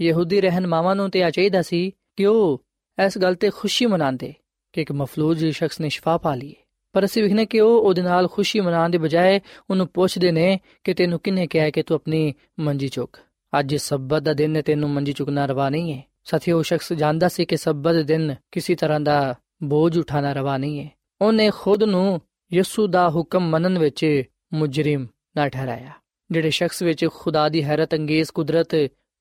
[0.00, 2.62] ਯਹੂਦੀ ਰਹਿਨਮਾਵਾਂ ਨੂੰ ਤੇ ਆ ਚਾਹੀਦਾ ਸੀ ਕਿ ਉਹ
[3.06, 4.34] ਇਸ ਗੱਲ ਤੇ ਖੁਸ਼ੀ ਮਨਾਉਂਦੇ
[4.72, 6.54] ਕਿ ਇੱਕ ਮਫਲੂਜ ਸ਼ਖਸ ਨੇ ਸ਼ਿਫਾ ਪਾ ਲਈ
[6.92, 9.40] ਪਰ ਅਸੀਂ ਵਿਖਨੇ ਕਿ ਉਹ ਉਹਦੇ ਨਾਲ ਖੁਸ਼ੀ ਮਨਾਉਣ ਦੇ ਬਜਾਏ
[9.70, 13.16] ਉਹਨੂੰ ਪੁੱਛਦੇ ਨੇ ਕਿ ਤੈਨੂੰ ਕਿੰਨੇ ਕਿਹਾ ਕਿ ਤੂੰ ਆਪਣੀ ਮੰਜੀ ਚੁੱਕ?
[13.58, 17.28] ਅੱਜ ਸਬਤ ਦਾ ਦਿਨ ਹੈ, ਤੈਨੂੰ ਮੰਜੀ ਚੁਕਣਾ ਰਵਾ ਨਹੀਂ ਹੈ ਸਾਥੀ ਉਹ ਸ਼ਖਸ ਜਾਣਦਾ
[17.28, 20.90] ਸੀ ਕਿ ਸਬਤ ਦੇ ਦਿਨ ਕਿਸੇ ਤਰ੍ਹਾਂ ਦਾ ਬੋਝ ਉਠਾਣਾ ਰਵਾ ਨਹੀਂ ਹੈ
[21.20, 22.20] ਉਹਨੇ ਖੁਦ ਨੂੰ
[22.52, 24.22] ਯਿਸੂ ਦਾ ਹੁਕਮ ਮੰਨਣ ਵਿੱਚ
[24.54, 25.92] ਮੁਜਰਮ ਨਾ ਠਹਿਰਾਇਆ।
[26.30, 28.68] ਜਿਹੜੇ ਸ਼ਖਸ ਵਿੱਚ ਖੁਦਾ ਦੀ ਹੈਰਤ ਅੰਗੇਜ਼ ਕੁਦਰਤ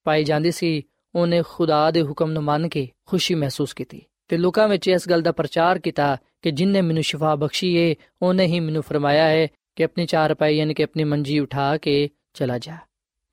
[0.03, 0.81] ਪਾਈ ਜਾਂਦੀ ਸੀ,
[1.15, 5.21] ਉਹਨੇ ਖੁਦਾ ਦੇ ਹੁਕਮ ਨੂੰ ਮੰਨ ਕੇ ਖੁਸ਼ੀ ਮਹਿਸੂਸ ਕੀਤੀ ਤੇ ਲੋਕਾਂ ਵਿੱਚ ਇਸ ਗੱਲ
[5.21, 9.83] ਦਾ ਪ੍ਰਚਾਰ ਕੀਤਾ ਕਿ ਜਿਨਨੇ ਮੈਨੂੰ ਸ਼ਿਫਾ ਬਖਸ਼ੀ ਏ ਉਹਨੇ ਹੀ ਮੈਨੂੰ ਫਰਮਾਇਆ ਹੈ ਕਿ
[9.83, 12.77] ਆਪਣੀ ਚਾਰ ਪਾਈ ਯਾਨੀ ਕਿ ਆਪਣੀ ਮੰਜੀ ਉਠਾ ਕੇ ਚਲਾ ਜਾ।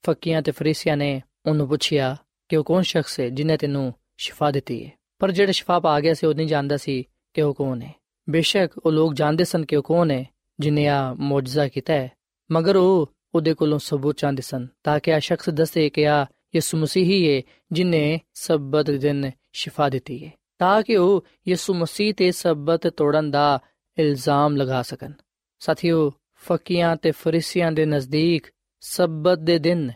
[0.06, 2.16] ਫਕੀਆਂ ਤੇ ਫਰੀਸੀਆਂ ਨੇ ਉਹਨੂੰ ਪੁੱਛਿਆ
[2.48, 4.90] ਕਿ ਉਹ ਕੌਣ ਸ਼ਖਸ ਹੈ ਜਿਨੇ ਤੈਨੂੰ ਸ਼ਿਫਾ ਦਿੱਤੀ ਹੈ?
[5.18, 7.04] ਪਰ ਜਿਹੜਾ ਸ਼ਿਫਾ ਪਾ ਗਿਆ ਸੀ, ਉਹ ਨਹੀਂ ਜਾਣਦਾ ਸੀ
[7.34, 7.94] ਕਿ ਉਹ ਕੌਣ ਹੈ।
[8.30, 10.24] ਬੇਸ਼ੱਕ ਉਹ ਲੋਕ ਜਾਣਦੇ ਸਨ ਕਿ ਉਹ ਕੌਣ ਹੈ,
[10.60, 12.12] ਜਿਨੇ ਆ ਮੌਜਜ਼ਾ ਕੀਤਾ ਹੈ।
[12.52, 16.78] ਮਗਰ ਉਹ ਉਹਦੇ ਕੋਲੋਂ ਸਬੂਤ ਚਾਹੁੰਦੇ ਸਨ, ਤਾਂ ਕਿ ਆ ਸ਼ਖਸ ਦੱਸੇ ਕਿ ਆ ਯਿਸੂ
[16.78, 17.42] ਮਸੀਹ ਹੀ ਹੈ
[17.72, 23.58] ਜਿਨੇ ਸਬਤ ਦਿਨ ਸ਼ਿਫਾ ਦਿੱਤੀ ਹੈ ਤਾਂ ਕਿ ਉਹ ਯਿਸੂ ਮਸੀਹ ਤੇ ਸਬਤ ਤੋੜਨ ਦਾ
[23.98, 25.12] ਇਲਜ਼ਾਮ ਲਗਾ ਸਕਣ।
[25.58, 28.46] ਸਾਥੀਓ, ਫਕੀਆਂ ਤੇ ਫਰੀਸੀਆਂ ਦੇ ਨਜ਼ਦੀਕ
[28.80, 29.90] ਸਬਤ ਦੇ ਦਿਨ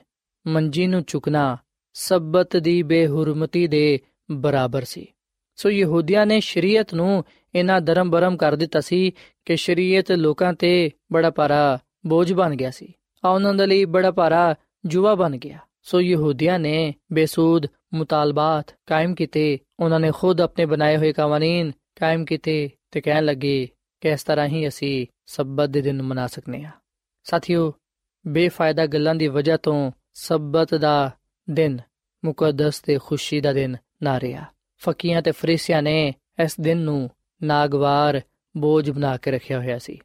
[0.47, 1.57] ਮੰਜੀ ਨੂੰ ਚੁਕਣਾ
[1.93, 5.07] ਸਬਤ ਦੀ ਬੇਹੁਰਮਤੀ ਦੇ ਬਰਾਬਰ ਸੀ।
[5.57, 9.13] ਸੋ ਯਹੂਦੀਆਂ ਨੇ ਸ਼ਰੀਅਤ ਨੂੰ ਇਹਨਾਂ ਧਰਮ ਬਰਮ ਕਰ ਦਿੱਤਾ ਸੀ
[9.45, 14.11] ਕਿ ਸ਼ਰੀਅਤ ਲੋਕਾਂ ਤੇ ਬੜਾ ਭਾਰਾ ਬੋਝ ਬਣ ਗਿਆ ਸੀ। ਆ ਉਹਨਾਂ ਦੇ ਲਈ ਬੜਾ
[14.11, 20.65] ਭਾਰਾ ਜੁਵਾ ਬਣ ਗਿਆ। ਸੋ ਯਹੂਦੀਆਂ ਨੇ ਬੇਸੂਦ, ਮੁਤਾਲਬਾਤ ਕਾਇਮ ਕੀਤੇ। ਉਹਨਾਂ ਨੇ ਖੁਦ ਆਪਣੇ
[20.65, 23.69] ਬਣਾਏ ਹੋਏ ਕਾਨੂੰਨ ਕਾਇਮ ਕੀਤੇ ਤੇ ਕਹਿਣ ਲੱਗੇ
[24.01, 26.71] ਕਿ ਇਸ ਤਰ੍ਹਾਂ ਹੀ ਅਸੀਂ ਸਬਤ ਦੇ ਦਿਨ ਮਨਾ ਸਕਨੇ ਆ।
[27.25, 27.75] ਸਾਥੀਓ,
[28.27, 31.11] ਬੇਫਾਇਦਾ ਗੱਲਾਂ ਦੀ ਵਜ੍ਹਾ ਤੋਂ ਸਬਤ ਦਾ
[31.51, 31.79] ਦਿਨ
[32.25, 34.45] ਮੁਕੱਦਸ ਤੇ ਖੁਸ਼ੀ ਦਾ ਦਿਨ ਨਾ ਰਿਹਾ।
[34.79, 37.11] ਫਕੀਆਂ ਤੇ ਫਰੀਸੀਆਂ ਨੇ ਇਸ ਦਿਨ ਨੂੰ
[37.43, 38.21] ਨਾਗਵਾਰ
[38.57, 39.99] ਬੋਝ ਬਣਾ ਕੇ ਰੱਖਿਆ ਹੋਇਆ ਸੀ।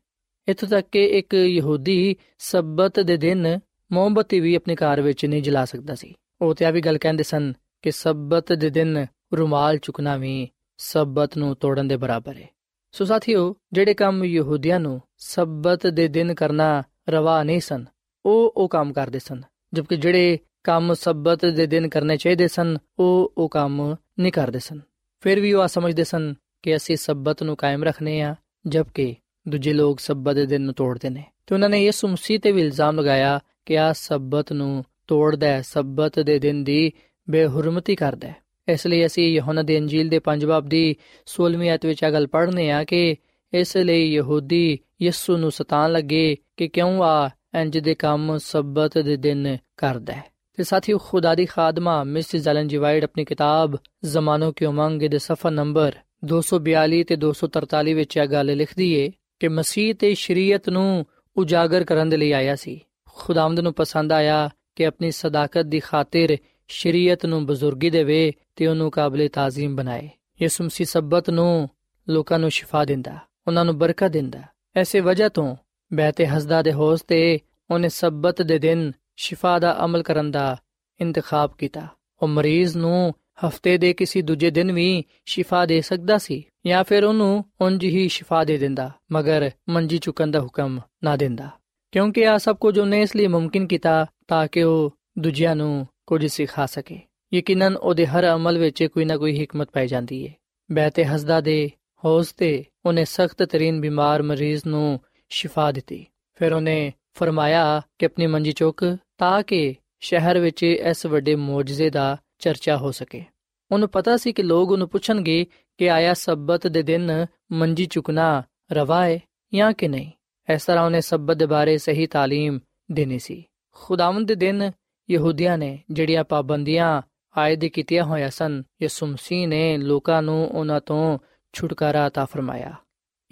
[0.47, 3.59] ਇਤੋਂ ਤੱਕ ਕਿ ਇੱਕ ਯਹੂਦੀ ਸਬਤ ਦੇ ਦਿਨ
[3.91, 7.23] ਮੋਮਬਤੀ ਵੀ ਆਪਣੇ ਘਰ ਵਿੱਚ ਨਹੀਂ ਜਲਾ ਸਕਦਾ ਸੀ। ਉਹ ਤੇ ਆ ਵੀ ਗੱਲ ਕਹਿੰਦੇ
[7.23, 12.47] ਸਨ ਕਿ ਸਬਤ ਦੇ ਦਿਨ ਰੁਮਾਲ ਚੁਕਣਾ ਵੀ ਸਬਤ ਨੂੰ ਤੋੜਨ ਦੇ ਬਰਾਬਰ ਹੈ
[12.91, 17.85] ਸੋ ਸਾਥੀਓ, ਜਿਹੜੇ ਕੰਮ ਯਹੂਦੀਆਂ ਨੂੰ ਸਬਤ ਦੇ ਦਿਨ ਕਰਨਾ ਰਵਾ ਨਹੀਂ ਸਨ,
[18.25, 19.41] ਉਹ ਉਹ ਕੰਮ ਕਰਦੇ ਸਨ,
[19.73, 24.79] ਜਦਕਿ ਜਿਹੜੇ ਕੰਮ ਸਬਤ ਦੇ ਦਿਨ ਕਰਨੇ ਚਾਹੀਦੇ ਸਨ, ਉਹ ਉਹ ਕੰਮ ਨਹੀਂ ਕਰਦੇ ਸਨ।
[25.19, 28.35] ਫਿਰ ਵੀ ਉਹ ਆ ਸਮਝਦੇ ਸਨ ਕਿ ਅਸੀਂ ਸਬਤ ਨੂੰ ਕਾਇਮ ਰੱਖਨੇ ਆ,
[28.67, 29.15] ਜਦਕਿ
[29.47, 32.61] ਦੂਜੇ ਲੋਕ ਸਬਤ ਦੇ ਦਿਨ ਨੂੰ ਤੋੜਦੇ ਨੇ। ਤੇ ਉਹਨਾਂ ਨੇ ਯਿਸੂ ਮਸੀਹ ਤੇ ਵੀ
[32.61, 36.91] ਇਲਜ਼ਾਮ ਲਗਾਇਆ ਕਿ ਆ ਸਬਤ ਨੂੰ ਤੋੜਦਾ ਹੈ, ਸਬਤ ਦੇ ਦਿਨ ਦੀ
[37.29, 38.35] ਬੇਹੁਰਮਤੀ ਕਰਦਾ ਹੈ।
[38.67, 42.27] ਇਸ ਲਈ ਅਸੀਂ ਯਹੋਨਾ ਦੇ ਅੰਜੀਲ ਦੇ 5 ਬਾਬ ਦੀ 16ਵੀਂ ਆਇਤ ਵਿੱਚ ਇਹ ਗੱਲ
[42.27, 43.15] ਪੜ੍ਹਨੇ ਆ ਕਿ
[43.53, 47.29] ਇਸ ਲਈ ਯਹੂਦੀ ਯਿਸੂ ਨੂੰ ਸਤਾਨ ਲੱਗੇ ਕਿ ਕਿਉਂ ਆ
[47.61, 52.67] ਇੰਜ ਦੇ ਕੰਮ ਸਬਤ ਦੇ ਦਿਨ ਕਰਦਾ ਹੈ। ਤੇ ਸਾਥੀਓ, ਖੁਦਾ ਦੀ ਖਾਦਮਾ ਮਿਸ ਜ਼ਲਨ
[52.67, 58.57] ਜਵਾਈਡ ਆਪਣੀ ਕਿਤਾਬ ਜ਼ਮਾਨੋ ਕੀ ਉਮੰਗ ਦੇ ਸਫਾ ਨੰਬਰ 242 ਤੇ 243 ਵਿੱਚ ਇਹ ਗੱਲ
[58.57, 61.05] ਲਿਖਦੀ ਏ ਕਿ ਮਸੀਹ ਤੇ ਸ਼ਰੀਅਤ ਨੂੰ
[61.37, 66.37] ਉਜਾਗਰ ਕਰਨ ਦੇ ਲਈ ਆਇਆ ਸੀ। ਖੁਦਾਵੰਦ ਨੂੰ ਪਸੰਦ ਆਇਆ ਕਿ ਆਪਣੀ ਸਦਾਕਤ ਦੀ ਖਾਤਰ
[66.67, 70.09] ਸ਼ਰੀਅਤ ਨੂੰ ਬਜ਼ੁਰਗੀ ਦੇਵੇ ਤੇ ਉਹਨੂੰ ਕਾਬਲੇ ਤਾਜ਼ੀਮ ਬਣਾਏ।
[70.41, 71.69] ਯਿਸੂ ਮਸੀਹ ਸਬਤ ਨੂੰ
[72.09, 73.17] ਲੋਕਾਂ ਨੂੰ ਸ਼ਿਫਾ ਦਿੰਦਾ,
[73.47, 74.41] ਉਹਨਾਂ ਨੂੰ ਬਰਕਤ ਦਿੰਦਾ।
[74.75, 75.55] ਐਸੇ ਵਜ੍ਹਾ ਤੋਂ
[75.93, 77.39] ਬਹਿਤੇ ਹਸਦਾ ਦੇ ਹੌਸ ਤੇ
[77.71, 80.57] ਉਹਨੇ ਸਬਤ ਦੇ ਦਿਨ ਸ਼ਿਫਾ ਦਾ ਅਮਲ ਕਰਨ ਦਾ
[81.01, 81.87] ਇੰਤਖਾਬ ਕੀਤਾ।
[82.21, 83.13] ਉਹ ਮਰੀਜ਼ ਨੂੰ
[83.47, 88.07] ਹਫ਼ਤੇ ਦੇ ਕਿਸੇ ਦੂਜੇ ਦਿਨ ਵੀ ਸ਼ਿਫਾ ਦੇ ਸਕਦਾ ਸੀ ਜਾਂ ਫਿਰ ਉਹਨੂੰ ਉਂਝ ਹੀ
[88.07, 91.49] ਸ਼ਿਫਾ ਦੇ ਦਿੰਦਾ, ਮਗਰ ਮੰਜੀ ਚੁਕਣ ਦਾ ਹੁਕਮ ਨਾ ਦਿੰਦਾ।
[91.91, 96.25] ਕਿਉਂਕਿ ਆ ਸਭ ਕੁਝ ਉਹਨੇ ਇਸ ਲਈ ਮੁਮਕਿਨ ਕੀਤਾ ਤਾਂ ਕਿ ਉਹ ਦੂਜਿਆਂ ਨੂੰ ਕੁਝ
[96.25, 96.99] ਸਿਖਾ ਸਕੇ।
[97.33, 100.33] ਯਕੀਨਨ ਉਹਦੇ ਹਰ ਅਮਲ ਵਿੱਚ ਕੋਈ ਨਾ ਕੋਈ ਹਕਮਤ ਪਾਈ ਜਾਂਦੀ ਹੈ
[100.71, 101.71] ਬਹਿਤੇ ਹਸਦਾ ਦੇ
[102.05, 108.27] ਹੌਸ ਤੇ ਉਹਨੇ ਸਖਤ ਤਰੀਨ ਬਿਮਾਰ ਮਰੀਜ਼ ਨੂੰ ਸ਼ਿਫਾ ਦਿੱਤੀ। ਫਿਰ ਉਹਨੇ ਫਰਮਾਇਆ ਕਿ ਆਪਣੀ
[108.27, 113.24] ਮੰਜੀ ਚੁੱਕ ਤਾਂ ਕਿ ਸ਼ਹਿਰ ਵਿੱਚ ਇਸ ਵੱਡੇ ਮੌਜਜ਼ੇ ਦਾ ਚਰਚਾ ਹੋ ਸਕੇ
[113.70, 115.46] ਉਹਨੂੰ ਪਤਾ ਸੀ ਕਿ ਲੋਕ ਉਹਨੂੰ ਪੁੱਛਣਗੇ
[115.78, 119.18] ਕਿ ਆਇਆ ਸਬਤ ਦੇ ਦਿਨ ਮੰਜੀ ਚੁਕਣਾ ਰਵਾ ਹੈ
[119.54, 120.10] ਜਾਂ ਕਿ ਨਹੀਂ
[120.48, 122.58] ਇਸ ਤਰ੍ਹਾਂ ਉਹਨੇ ਸਬਤ ਦੇ ਬਾਰੇ ਸਹੀ تعلیم
[122.92, 124.70] ਦੇਣੀ ਸੀ ਖੁਦਾਵੰਦ ਦੇ ਦਿਨ
[125.10, 127.02] ਯਹੂਦੀਆਂ ਨੇ ਜਿਹੜੀਆਂ ਪਾਬੰਦੀਆਂ
[127.38, 131.18] ਆਇਦ ਕੀਤੀਆਂ ਹੋਈਆਂ ਸਨ ਯਿਸੂ ਮਸੀਹ ਨੇ ਲੋਕਾਂ ਨੂੰ ਉਹਨਾਂ ਤੋਂ
[131.52, 132.74] ਛੁਟਕਾਰਾ عطا ਫਰਮਾਇਆ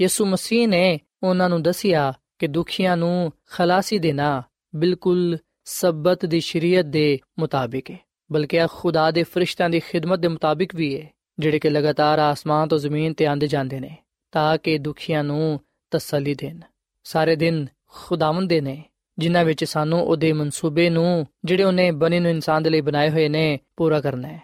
[0.01, 4.43] ਯਿਸੂ ਮਸੀਹ ਨੇ ਉਹਨਾਂ ਨੂੰ ਦੱਸਿਆ ਕਿ ਦੁਖੀਆਂ ਨੂੰ ਖਲਾਸੀ ਦੇਣਾ
[4.77, 7.99] ਬਿਲਕੁਲ ਸਬਤ ਦੀ ਸ਼ਰੀਅਤ ਦੇ ਮੁਤਾਬਿਕ ਹੈ
[8.32, 11.10] ਬਲਕਿ ਆ ਖੁਦਾ ਦੇ ਫਰਿਸ਼ਤਿਆਂ ਦੀ ਖਿਦਮਤ ਦੇ ਮੁਤਾਬਿਕ ਵੀ ਹੈ
[11.40, 13.98] ਜਿਹੜੇ ਕਿ ਲਗਾਤਾਰ ਆਸਮਾਨ ਤੋਂ ਜ਼ਮੀਨ ਤੇ ਆਂਦੇ ਜਾਂਦੇ ਨੇ,
[14.32, 15.60] ਤਾਂ ਕਿ ਦੁਖੀਆਂ ਨੂੰ
[15.92, 16.60] ਤਸੱਲੀ ਦੇਣ।
[17.04, 18.84] ਸਾਰੇ ਦਿਨ ਖੁਦਾਵੰਦ ਦੇ ਨੇ,
[19.18, 23.30] ਜਿਨ੍ਹਾਂ ਵਿੱਚ ਸਾਨੂੰ ਉਹਦੇ ਮਨਸੂਬੇ ਨੂੰ, ਜਿਹੜੇ ਉਹਨੇ ਬਣੇ ਨੂੰ ਇਨਸਾਨ ਦੇ ਲਈ ਬਣਾਏ ਹੋਏ
[23.30, 24.42] ਨੇ, ਪੂਰਾ ਕਰਨਾ ਹੈ।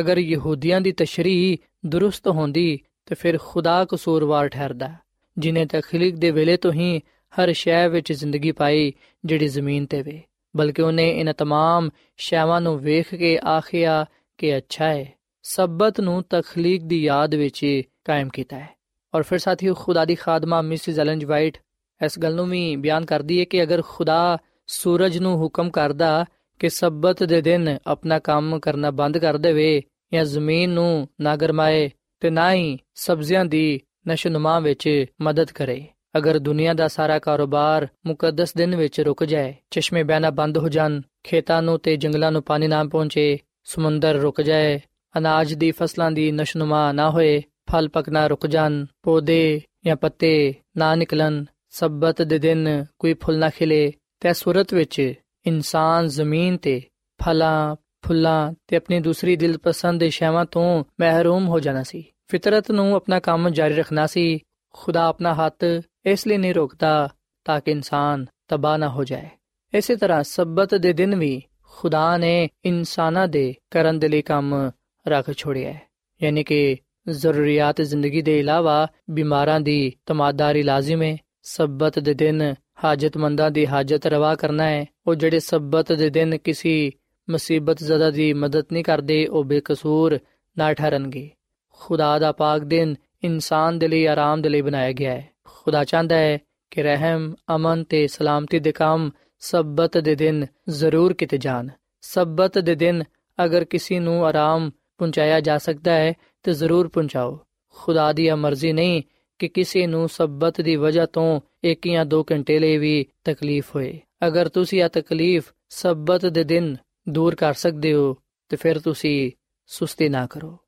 [0.00, 4.92] ਅਗਰ ਯਹੂਦੀਆਂ ਦੀ ਤਸ਼ਰੀਹ ਦਰੁਸਤ ਹੁੰਦੀ, ਤੇ ਫਿਰ ਖੁਦਾ ਕਸੂਰਵਾਰ ਠਹਿਰਦਾ
[5.38, 6.98] ਜਿਨੇ ਤਖਲੀਕ ਦੇ ਵੇਲੇ ਤੋਂ ਹੀ
[7.40, 8.92] ਹਰ ਸ਼ੈ ਵਿੱਚ ਜ਼ਿੰਦਗੀ ਪਾਈ,
[9.24, 10.22] ਜਿਹੜੀ ਜ਼ਮੀਨ ਤੇ ਵੇ।
[10.57, 14.05] ਬਲਕਿ ਉਹਨੇ ਇਹਨਾਂ तमाम ਸ਼ੈਵਾਂ ਨੂੰ ਵੇਖ ਕੇ ਆਖਿਆ
[14.37, 15.05] ਕਿ ਅੱਛਾ ਹੈ
[15.43, 18.69] ਸਬਤ ਨੂੰ ਤਖਲੀਕ ਦੀ ਯਾਦ ਵਿੱਚ ਕਾਇਮ ਕੀਤਾ ਹੈ
[19.13, 21.57] ਔਰ ਫਿਰ ਸਾਥੀਓ ਖੁਦਾ ਦੀ ਖਾਦਮਾ ਮਿਸਿਸ ਐਲਨ ਵਾਈਟ
[22.01, 24.37] ਇਸ ਗੱਲ ਨੂੰ ਵੀ ਬਿਆਨ ਕਰਦੀ ਹੈ ਕਿ ਅਗਰ ਖੁਦਾ
[24.67, 26.25] ਸੂਰਜ ਨੂੰ ਹੁਕਮ ਕਰਦਾ
[26.59, 29.81] ਕਿ ਸਬਤ ਦੇ ਦਿਨ ਆਪਣਾ ਕੰਮ ਕਰਨਾ ਬੰਦ ਕਰ ਦੇਵੇ
[30.13, 31.89] ਜਾਂ ਜ਼ਮੀਨ ਨੂੰ ਨਾ ਗਰਮਾਏ
[32.21, 35.83] ਤੇ ਨਾ ਹੀ ਸਬਜ਼ੀਆਂ ਦੀ ਨਸ਼ੋਨੁਮਾ ਵਿੱਚ ਮਦਦ ਕਰੇ
[36.16, 41.00] ਅਗਰ ਦੁਨੀਆ ਦਾ ਸਾਰਾ ਕਾਰੋਬਾਰ ਮੁਕੱਦਸ ਦਿਨ ਵਿੱਚ ਰੁਕ ਜਾਏ, ਚਸ਼ਮੇ ਬਹਿਣਾ ਬੰਦ ਹੋ ਜਾਣ,
[41.24, 44.80] ਖੇਤਾਂ ਨੂੰ ਤੇ ਜੰਗਲਾਂ ਨੂੰ ਪਾਣੀ ਨਾ ਪਹੁੰਚੇ, ਸਮੁੰਦਰ ਰੁਕ ਜਾਏ,
[45.18, 47.42] ਅਨਾਜ ਦੀ ਫਸਲਾਂ ਦੀ ਨਸ਼ਨੁਮਾ ਨਾ ਹੋਏ,
[47.72, 53.48] ਫਲ ਪਕਣਾ ਰੁਕ ਜਾਣ, ਪੌਦੇ ਜਾਂ ਪੱਤੇ ਨਾ ਨਿਕਲਣ, ਸਬਤ ਦੇ ਦਿਨ ਕੋਈ ਫੁੱਲ ਨਾ
[53.48, 55.14] ਖਿਲੇ ਤੇ ਸੂਰਤ ਵਿੱਚ
[55.46, 56.82] ਇਨਸਾਨ ਜ਼ਮੀਨ ਤੇ
[57.22, 63.20] ਫਲਾਂ, ਫੁੱਲਾਂ ਤੇ ਆਪਣੀ ਦੂਸਰੀ ਦਿਲਪਸੰਦ ਸ਼ੈਵਾਂ ਤੋਂ ਮਹਿਰੂਮ ਹੋ ਜਾਣਾ ਸੀ। ਫਿਤਰਤ ਨੂੰ ਆਪਣਾ
[63.20, 64.38] ਕੰਮ ਜਾਰੀ ਰੱਖਣਾ ਸੀ।
[64.72, 65.64] ਖੁਦਾ ਆਪਣਾ ਹੱਥ
[66.06, 69.28] ਇਸ ਲਈ ਨਹੀਂ ਰੋਕਦਾ ਤਾਂ ਕਿ ਇਨਸਾਨ ਤਬਾਹ ਨਾ ਹੋ ਜਾਏ।
[69.74, 74.70] ਇਸੇ ਤਰ੍ਹਾਂ ਸਬਤ ਦੇ ਦਿਨ ਵੀ ਖੁਦਾ ਨੇ ਇਨਸਾਨਾਂ ਦੇ ਕਰਨ ਦੇ ਲਈ ਕੰਮ
[75.08, 75.82] ਰੱਖ ਛੋੜਿਆ ਹੈ।
[76.22, 76.76] ਯਾਨੀ ਕਿ
[77.08, 84.06] ਜ਼ਰੂਰੀਅਤ ਜ਼ਿੰਦਗੀ ਦੇ ਇਲਾਵਾ ਬਿਮਾਰਾਂ ਦੀ ਤਮਾਦਾਰੀ ਲਾਜ਼ਮ ਹੈ। ਸਬਤ ਦੇ ਦਿਨ ਹਾਜਤਮੰਦਾਂ ਦੀ ਹਾਜਤ
[84.06, 86.90] ਰਵਾ ਕਰਨਾ ਹੈ। ਉਹ ਜਿਹੜੇ ਸਬਤ ਦੇ ਦਿਨ ਕਿਸੇ
[87.30, 90.18] ਮੁਸੀਬਤ ਜ਼ਦਾ ਦੀ ਮਦਦ ਨਹੀਂ ਕਰਦੇ, ਉਹ ਬੇਕਸੂਰ
[90.58, 91.30] ਨਾ ਠਹਿਰਨਗੇ।
[91.68, 95.29] ਖੁਦਾ ਦਾ ਪਾਕ ਦਿਨ ਇਨਸਾਨ ਦੇ ਲਈ ਆਰਾਮ ਦੇ ਲਈ ਬਣਾਇਆ ਗਿਆ ਹੈ।
[95.62, 96.38] ਖੁਦਾ ਚਾਹੁੰਦਾ ਹੈ
[96.70, 101.68] ਕਿ ਰਹਿਮ, ਅਮਨ ਤੇ ਸਲਾਮਤੀ ਦੇ ਕੰਮ ਸਬਤ ਦੇ ਦਿਨ ਜ਼ਰੂਰ ਕਿਤੇ ਜਾਣ।
[102.00, 103.04] ਸਬਤ ਦੇ ਦਿਨ
[103.44, 109.02] ਅਗਰ ਕਿਸੇ ਨੂੰ ਆਰਾਮ ਪਹੁੰਚਾਇਆ ਜਾ ਸਕਦਾ ਹੈ, ਤੇ ਜ਼ਰੂਰ ਪਹੁੰਚਾਓ। ਖੁਦਾ ਦੀ ਮਰਜ਼ੀ ਨਹੀਂ
[109.38, 114.00] ਕਿ ਕਿਸੇ ਨੂੰ ਸਬਤ ਦੀ ਵਜ੍ਹਾ ਤੋਂ ਇੱਕ ਜਾਂ ਦੋ ਘੰਟੇ ਲਈ ਵੀ ਤਕਲੀਫ ਹੋਏ।
[114.26, 116.76] ਅਗਰ ਤੁਸੀਂ ਇਹ ਤਕਲੀਫ ਸਬਤ ਦੇ ਦਿਨ
[117.08, 118.16] ਦੂਰ ਕਰ ਸਕਦੇ ਹੋ,
[118.48, 119.30] ਤੇ ਫਿਰ ਤੁਸੀਂ
[119.66, 120.58] ਸੁਸਤੀ ਨਾ ਕਰੋ।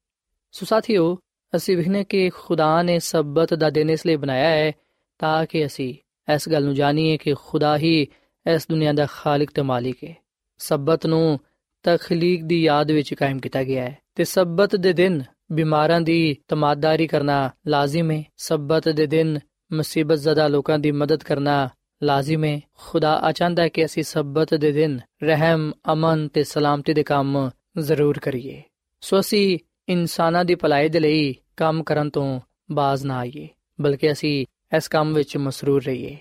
[0.53, 1.19] ਸੋ ਸਾਥੀਓ
[1.57, 4.73] ਅਸੀਂ ਵਿਖਨੇ ਕਿ ਖੁਦਾ ਨੇ ਸਬਤ ਦਾ ਦਿਨ ਇਸ ਲਈ ਬਣਾਇਆ ਹੈ
[5.19, 5.95] ਤਾਂ ਕਿ ਅਸੀਂ
[6.35, 8.07] ਇਸ ਗੱਲ ਨੂੰ ਜਾਣੀਏ ਕਿ ਖੁਦਾ ਹੀ
[8.55, 10.17] ਇਸ ਦੁਨੀਆ ਦਾ ਖਾਲਕ ਤੇ ਮਾਲਿਕ ਹੈ।
[10.59, 11.41] ਸਬਤ ਨੂੰ
[11.83, 17.07] ਤਖਲੀਕ ਦੀ ਯਾਦ ਵਿੱਚ ਕਾਇਮ ਕੀਤਾ ਗਿਆ ਹੈ ਤੇ ਸਬਤ ਦੇ ਦਿਨ ਬਿਮਾਰਾਂ ਦੀ ਤਮਾਦਾਰੀ
[17.07, 19.39] ਕਰਨਾ ਲਾਜ਼ਮ ਹੈ। ਸਬਤ ਦੇ ਦਿਨ
[19.73, 21.69] ਮੁਸੀਬਤ ਜ਼ਦਾ ਲੋਕਾਂ ਦੀ ਮਦਦ ਕਰਨਾ
[22.03, 27.03] ਲਾਜ਼ਮ ਹੈ। ਖੁਦਾ ਆਚਾਂਦਾ ਹੈ ਕਿ ਅਸੀਂ ਸਬਤ ਦੇ ਦਿਨ ਰਹਿਮ, ਅਮਨ ਤੇ ਸਲਾਮਤੀ ਦੇ
[27.03, 28.63] ਕੰਮ ਜ਼ਰੂਰ ਕਰੀਏ।
[29.01, 32.41] ਸੋ ਅਸੀਂ ਇਨਸਾਨਾਂ ਦੀ ਭਲਾਈ ਦੇ ਲਈ ਕੰਮ ਕਰਨ ਤੋਂ
[32.73, 33.49] ਬਾਜ਼ ਨਾ ਆਈਏ,
[33.81, 36.17] ਬਲਕਿ ਅਸੀਂ ਇਸ ਕੰਮ ਵਿੱਚ ਮਸਰੂਰ ਰਹੀਏ।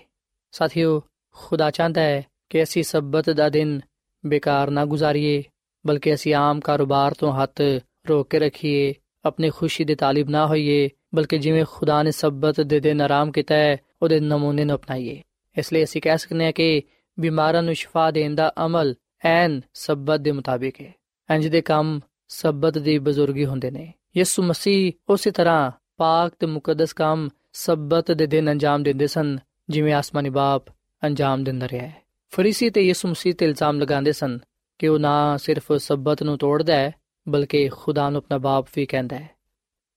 [0.50, 3.80] ਸਾਥੀਓ, ਖੁਦਾ ਚਾਹੁੰਦਾ ਹੈ ਕਿ ਅਸੀਂ ਸਬਤ ਦਾ ਦਿਨ
[4.26, 5.42] ਬੇਕਾਰ ਨਾ ਗੁਜ਼ਾਰੀਏ,
[5.86, 7.60] ਬਲਕਿ ਅਸੀਂ ਆਮ ਕਾਰੋਬਾਰ ਤੋਂ ਹੱਥ
[8.08, 12.80] ਰੋਕ ਕੇ ਰੱਖੀਏ, ਆਪਣੀ ਖੁਸ਼ੀ ਦੇ ਤਾਲਿਬ ਨਾ ਹੋਈਏ, ਬਲਕਿ ਜਿਵੇਂ ਖੁਦਾ ਨੇ ਸਬਤ ਦੇ
[12.80, 15.22] ਦਿਨ ਆਰਾਮ ਕੀਤਾ ਹੈ, ਉਹਦੇ ਨਮੂਨੇ ਨੂੰ ਅਪਣਾਈਏ।
[15.58, 16.82] ਇਸ ਲਈ ਅਸੀਂ ਕਹਿ ਸਕਨੇ ਹਾਂ ਕਿ
[17.20, 20.94] ਬਿਮਾਰਾਂ ਨੂੰ ਸ਼ਿਫਾ ਦੇਣ ਦਾ ਅਮਲ ਐਨ ਸਬਤ ਦੇ ਮੁਤਾਬਿਕ ਹੈ।
[21.34, 26.93] ਇੰਜ ਦੇ ਕੰਮ ਸਬਤ ਦੀ ਬਜ਼ੁਰਗੀ ਹੁੰਦੇ ਨੇ। ਯਿਸੂ ਮਸੀਹ ਉਸੇ ਤਰ੍ਹਾਂ ਪਾਕ ਤੇ ਮੁਕੱਦਸ
[26.93, 29.37] ਕੰਮ ਸਬਤ ਦੇ ਦਿਨ ਅੰਜਾਮ ਦਿੰਦੇ ਸਨ
[29.69, 30.63] ਜਿਵੇਂ ਆਸਮਾਨੀ ਬਾਪ
[31.03, 34.39] ਅੰਜਾਮ ਦਿੰਦਾ ਰਿਹਾ ਹੈ ਫਰੀਸੀ ਤੇ ਯਿਸੂ ਮਸੀਹ ਤੇ ਇਲਜ਼ਾਮ ਲਗਾਉਂਦੇ ਸਨ
[34.79, 36.91] ਕਿ ਉਹ ਨਾ ਸਿਰਫ ਸਬਤ ਨੂੰ ਤੋੜਦਾ ਹੈ
[37.29, 39.29] ਬਲਕਿ ਖੁਦਾ ਨੂੰ ਆਪਣਾ ਬਾਪ ਵੀ ਕਹਿੰਦਾ ਹੈ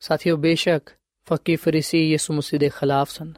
[0.00, 0.90] ਸਾਥੀਓ ਬੇਸ਼ੱਕ
[1.26, 3.32] ਫੱਕੀ ਫਰੀਸੀ ਯਿਸੂ ਮਸੀਹ ਦੇ ਖਿਲਾਫ ਸਨ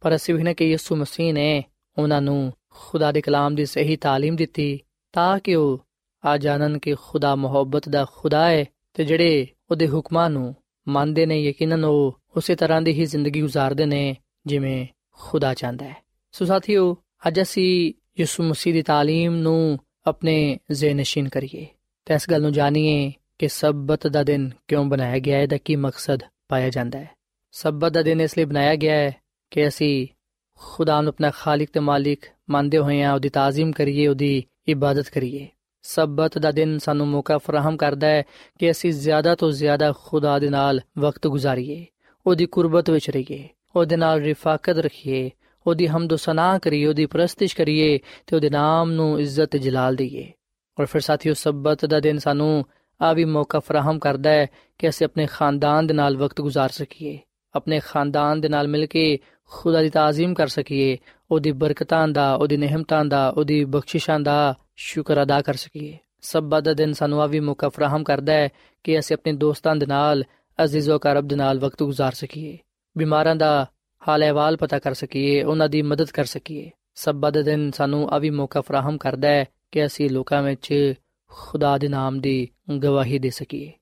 [0.00, 1.64] ਪਰ ਅਸੀਂ ਵੀ ਕਿ ਯਿਸੂ ਮਸੀਹ ਨੇ
[1.98, 4.80] ਉਹਨਾਂ ਨੂੰ ਖੁਦਾ ਦੇ ਕਲਾਮ ਦੀ ਸਹੀ تعلیم ਦਿੱਤੀ
[5.12, 5.84] ਤਾਂ ਕਿ ਉਹ
[6.24, 8.64] ਆ ਜਾਣਨ ਕਿ ਖੁਦਾ ਮੁਹੱਬਤ ਦਾ ਖੁਦਾ ਹੈ
[8.94, 10.55] ਤੇ ਜਿਹੜੇ ਉਹਦੇ ਹੁਕਮਾਂ ਨੂੰ
[10.87, 15.95] ਮੰਨਦੇ ਨੇ, ਯਕੀਨਨ ਉਹ ਉਸੇ ਤਰ੍ਹਾਂ ਦੀ ਹੀ ਜ਼ਿੰਦਗੀ گزارਦੇ ਨੇ ਜਿਵੇਂ ਖੁਦਾ ਚਾਹੁੰਦਾ ਹੈ।
[16.31, 21.67] ਸੋ ਸਾਥੀਓ, ਅੱਜ ਅਸੀਂ ਯਿਸੂ ਮਸੀਹ ਦੀ تعلیم ਨੂੰ ਆਪਣੇ ਜ਼ੇਨਸ਼ੀਨ ਕਰੀਏ।
[22.05, 25.75] ਤੇ ਇਸ ਗੱਲ ਨੂੰ ਜਾਣੀਏ ਕਿ ਸਬਤ ਦਾ ਦਿਨ ਕਿਉਂ ਬਣਾਇਆ ਗਿਆ ਹੈ ਦਾ ਕੀ
[25.75, 27.09] ਮਕਸਦ ਪਾਇਆ ਜਾਂਦਾ ਹੈ।
[27.51, 29.15] ਸਬਤ ਦਾ ਦਿਨ ਇਸ ਲਈ ਬਣਾਇਆ ਗਿਆ ਹੈ
[29.51, 30.07] ਕਿ ਅਸੀਂ
[30.55, 35.47] ਖੁਦਾ ਨੂੰ ਆਪਣਾ ਖਾਲਕ ਤੇ ਮਾਲਿਕ ਮੰਨਦੇ ਹੋਏ ਆ ਉਹਦੀ ਤਾਜ਼ੀਮ ਕਰੀਏ, ਉਹਦੀ ਇਬਾਦਤ ਕਰੀਏ।
[35.86, 38.22] ਸਬਤ ਦਾ ਦਿਨ ਸਾਨੂੰ ਮੌਕਾ ਫਰਾਹਮ ਕਰਦਾ ਹੈ
[38.58, 41.86] ਕਿ ਅਸੀਂ ਜ਼ਿਆਦਾ ਤੋਂ ਜ਼ਿਆਦਾ ਖੁਦਾ ਦੇ ਨਾਲ ਵਕਤ ਗੁਜ਼ਾਰੀਏ
[42.26, 45.30] ਉਹਦੀ ਕੁਰਬਤ ਵਿੱਚ ਰਹੀਏ ਉਹਦੇ ਨਾਲ ਰਿਫਾਕਤ ਰੱਖੀਏ
[45.66, 50.32] ਉਹਦੀ ਹਮਦ ਸਨਾ ਕਰੀਏ ਉਹਦੀ ਪ੍ਰਸਤਿਸ਼ ਕਰੀਏ ਤੇ ਉਹਦੇ ਨਾਮ ਨੂੰ ਇੱਜ਼ਤ ਜਲਾਲ ਦਈਏ
[50.80, 52.64] ਔਰ ਫਿਰ ਸਾਥੀਓ ਸਬਤ ਦਾ ਦਿਨ ਸਾਨੂੰ
[53.00, 54.46] ਆ ਵੀ ਮੌਕਾ ਫਰਾਹਮ ਕਰਦਾ ਹੈ
[54.78, 57.18] ਕਿ ਅਸੀਂ ਆਪਣੇ ਖਾਨਦਾਨ ਦੇ ਨਾਲ ਵਕਤ گزار ਸਕੀਏ
[57.54, 60.98] ਆਪਣੇ ਖਾਨਦਾਨ ਦੇ ਨਾਲ ਮਿਲ ਕੇ ਖੁਦਾ ਦੀ ਤਾਜ਼ੀਮ ਕਰ ਸਕੀਏ
[61.30, 66.72] ਉਹਦੀ ਬਰਕਤਾਂ ਦਾ ਉਹਦੀ ਨਿਹਮਤਾਂ ਦਾ ਉਹਦੀ ਬਖਸ਼ਿਸ਼ਾਂ ਦਾ ਸ਼ੁਕਰ ਅਦਾ ਕਰ ਸਕੀਏ ਸਬਤ ਦਾ
[66.72, 68.48] ਦਿਨ ਸਾਨੂੰ ਆ ਵੀ ਮੌਕਾ ਫਰਾਹਮ ਕਰਦਾ ਹੈ
[68.84, 70.24] ਕਿ ਅਸੀਂ ਆਪਣੇ ਦੋਸਤਾਂ ਦੇ ਨਾਲ
[70.64, 72.58] ਅਜ਼ੀਜ਼ੋ ਕਰਬ ਦੇ ਨਾਲ ਵਕਤ گزار ਸਕੀਏ
[72.96, 73.66] ਬਿਮਾਰਾਂ ਦਾ
[74.08, 78.18] ਹਾਲ ਅਹਿਵਾਲ ਪਤਾ ਕਰ ਸਕੀਏ ਉਹਨਾਂ ਦੀ ਮਦਦ ਕਰ ਸਕੀਏ ਸਬਤ ਦਾ ਦਿਨ ਸਾਨੂੰ ਆ
[78.18, 80.94] ਵੀ ਮੌਕਾ ਫਰਾਹਮ ਕਰਦਾ ਹੈ ਕਿ ਅਸੀਂ ਲੋਕਾਂ ਵਿੱਚ
[81.30, 83.72] ਖੁਦਾ ਦੇ ਨਾਮ ਦੀ ਗਵਾਹੀ ਦੇ ਸਕੀਏ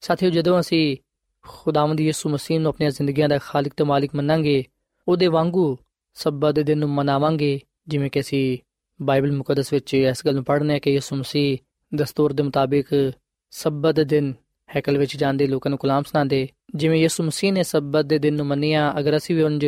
[0.00, 0.96] ਸਾਥੀਓ ਜਦੋਂ ਅਸੀਂ
[1.42, 4.64] ਖੁਦਾਵੰਦ ਯਿਸੂ ਮਸੀਹ ਨੂੰ ਆਪਣੀਆਂ ਜ਼ਿੰਦਗੀਆਂ ਦਾ ਖਾਲਕ ਤੇ ਮਾਲਿਕ ਮੰਨਾਂਗੇ
[5.08, 5.78] ਉਹਦੇ ਵਾਂਗੂ
[6.14, 8.58] ਸਬਤ ਦੇ ਦਿਨ ਨੂੰ ਮਨਾਵਾਂਗੇ ਜਿਵੇਂ ਕਿ ਅਸੀਂ
[9.01, 11.57] ਬਾਈਬਲ ਮੁਕੱਦਸ ਵਿੱਚ ਇਸ ਗੱਲ ਨੂੰ ਪੜ੍ਹਨੇ ਆ ਕਿ ਯਿਸੂ ਮਸੀਹ
[11.95, 13.11] ਦਸਤੂਰ ਦੇ ਮੁਤਾਬਿਕ
[13.51, 14.33] ਸਬਤ ਦੇ ਦਿਨ
[14.75, 18.45] ਹੈਕਲ ਵਿੱਚ ਜਾਂਦੇ ਲੋਕਾਂ ਨੂੰ ਕਲਾਮ ਸੁਣਾਉਂਦੇ। ਜਿਵੇਂ ਯਿਸੂ ਮਸੀਹ ਨੇ ਸਬਤ ਦੇ ਦਿਨ ਨੂੰ
[18.45, 19.65] ਮੰਨਿਆ, ਅਗਰ ਅਸੀਂ ਵੀ ਉਂਝ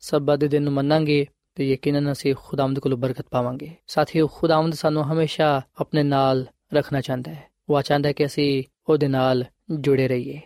[0.00, 5.12] ਸਬਤ ਦੇ ਦਿਨ ਨੂੰ ਮੰਨਾਂਗੇ, ਤੇ ਯਕੀਨਨ ਅਸੀਂ ਖੁਦਾਵੰਦ ਕੋਲੋਂ ਬਰਕਤ ਪਾਵਾਂਗੇ। ਸਾਥੀਓ, ਖੁਦਾਵੰਦ ਸਾਨੂੰ
[5.12, 10.40] ਹਮੇਸ਼ਾ ਆਪਣੇ ਨਾਲ ਰੱਖਣਾ ਚਾਹੁੰਦਾ ਹੈ। ਉਹ ਚਾਹੁੰਦਾ ਹੈ ਕਿ ਅਸੀਂ ਉਹਦੇ ਨਾਲ ਜੁੜੇ ਰਹੀਏ।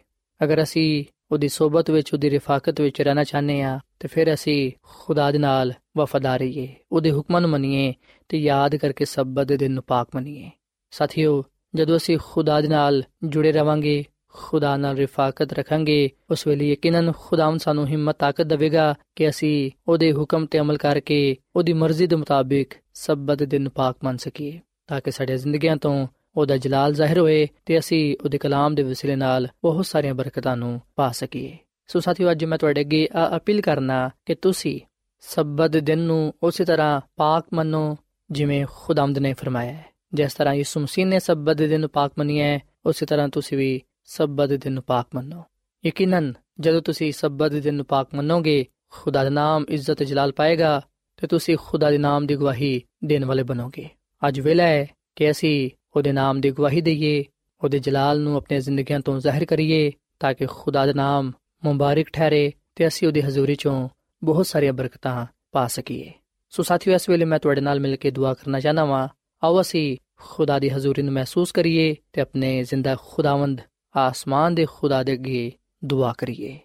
[0.44, 5.30] ਅਗਰ ਅਸੀਂ ਉਹਦੀ ਸਹਬਤ ਵਿੱਚ, ਉਹਦੀ ਰਿਫਾਕਤ ਵਿੱਚ ਰਹਿਣਾ ਚਾਹੁੰਦੇ ਆ ਤੇ ਫਿਰ ਅਸੀਂ ਖੁਦਾ
[5.30, 7.92] ਦੇ ਨਾਲ ਵਫਾਦਾਰ ਰਹੀਏ, ਉਹਦੇ ਹੁਕਮਾਂ ਨੂੰ ਮੰਨੀਏ
[8.28, 10.50] ਤੇ ਯਾਦ ਕਰਕੇ ਸਬਤ ਦੇ ਦਿਨ ਨੂੰ ਪਾਕ ਮੰਨੀਏ।
[10.90, 11.42] ਸਾਥੀਓ,
[11.74, 17.58] ਜਦੋਂ ਅਸੀਂ ਖੁਦਾ ਦੇ ਨਾਲ ਜੁੜੇ ਰਵਾਂਗੇ, ਖੁਦਾ ਨਾਲ ਰਿਫਾਕਤ ਰੱਖਾਂਗੇ, ਉਸ ਵੇਲੇ ਯਕੀਨਨ ਖੁਦਾਵੰ
[17.58, 22.74] ਸਾਨੂੰ ਹਿੰਮਤ, ਤਾਕਤ ਦੇਵੇਗਾ ਕਿ ਅਸੀਂ ਉਹਦੇ ਹੁਕਮ ਤੇ ਅਮਲ ਕਰਕੇ ਉਹਦੀ ਮਰਜ਼ੀ ਦੇ ਮੁਤਾਬਿਕ
[22.94, 27.78] ਸਬਤ ਦਿਨ ਪਾਕ ਮੰਨ ਸਕੀਏ, ਤਾਂ ਕਿ ਸਾਡੇ ਜ਼ਿੰਦਗੀਆਂ ਤੋਂ ਉਹਦਾ ਜਲਾਲ ਜ਼ਾਹਿਰ ਹੋਏ ਤੇ
[27.78, 32.44] ਅਸੀਂ ਉਹਦੇ ਕਲਾਮ ਦੇ ਵਸੀਲੇ ਨਾਲ ਬਹੁਤ ਸਾਰੀਆਂ ਬਰਕਤਾਂ ਨੂੰ ਪਾ ਸਕੀਏ। ਸੋ ਸਾਥੀਓ, ਅੱਜ
[32.44, 34.80] ਮੈਂ ਤੁਹਾਡੇ ਅੱਗੇ ਅਪੀਲ ਕਰਨਾ ਕਿ ਤੁਸੀਂ
[35.20, 37.96] ਸਬਤ ਦਿਨ ਨੂੰ ਉਸੇ ਤਰ੍ਹਾਂ ਪਾਕ ਮੰਨੋ
[38.30, 42.46] ਜਿਵੇਂ ਖੁਦਾਮਦ ਨੇ ਫਰਮਾਇਆ ਹੈ। ਜਿਸ ਤਰ੍ਹਾਂ ਯਿਸੂ ਮਸੀਹ ਨੇ ਸਬਤ ਦਿਨ ਨੂੰ ਪਾਕ ਮੰਨਿਆ
[42.46, 45.42] ਹੈ, ਉਸੇ ਤਰ੍ਹਾਂ ਤੁਸੀਂ ਵੀ ਸਬਤ ਦਿਨ ਨੂੰ ਪਾਕ ਮੰਨੋ।
[45.86, 50.82] ਯਕੀਨਨ, ਜਦੋਂ ਤੁਸੀਂ ਸਬਤ ਦਿਨ ਨੂੰ ਪਾਕ ਮੰਨੋਗੇ, ਖੁਦਾ ਦਾ ਨਾਮ ਇੱਜ਼ਤ ਤੇ ਜਲਾਲ ਪਾਏਗਾ
[51.16, 53.88] ਤੇ ਤੁਸੀਂ ਖੁਦਾ ਦੇ ਨਾਮ ਦੀ ਗਵਾਹੀ ਦੇਣ ਵਾਲੇ ਬਣੋਗੇ।
[54.28, 57.24] ਅੱਜ ਵੇਲਾ ਹੈ ਕਿ ਅਸੀਂ ਉਹਦੇ ਨਾਮ ਦੀ ਗਵਾਹੀ ਦਈਏ,
[57.64, 61.32] ਉਹਦੇ ਜਲਾਲ ਨੂੰ ਆਪਣੀ ਜ਼ਿੰਦਗੀਆਂ ਤੋਂ ਜ਼ਾਹਿਰ ਕਰੀਏ, ਤਾਂ ਕਿ ਖੁਦਾ ਦਾ ਨਾਮ
[61.64, 63.88] ਮੁਬਾਰਕ ਠਹਿਰੇ ਤੇ ਅਸੀਂ ਉਹਦੀ ਹਜ਼ੂਰੀ ਚੋਂ
[64.24, 66.12] ਬਹੁਤ ਸਾਰੀਆਂ ਬਰਕਤਾਂ ਪਾ ਸਕੀਏ।
[66.50, 69.08] ਸੋ ਸਾਥੀਓ, ਇਸ ਵੇਲੇ ਮੈਂ ਤੁਹਾਡੇ ਨਾਲ ਮਿਲ ਕੇ ਦੁਆ ਕਰਨਾ ਚਾਹਨਾ ਵਾਂ।
[69.44, 73.60] ਆਓ ਅਸੀਂ ਖੁਦਾ ਦੀ ਹਜ਼ੂਰੀ ਨੂੰ ਮਹਿਸੂਸ ਕਰੀਏ ਤੇ ਆਪਣੇ ਜ਼ਿੰਦਾ ਖੁਦਾਵੰਦ
[73.96, 75.52] ਆਸਮਾਨ ਦੇ ਖੁਦਾ ਦੇ ਅੱਗੇ
[75.84, 76.58] ਦੁਆ ਕਰੀਏ।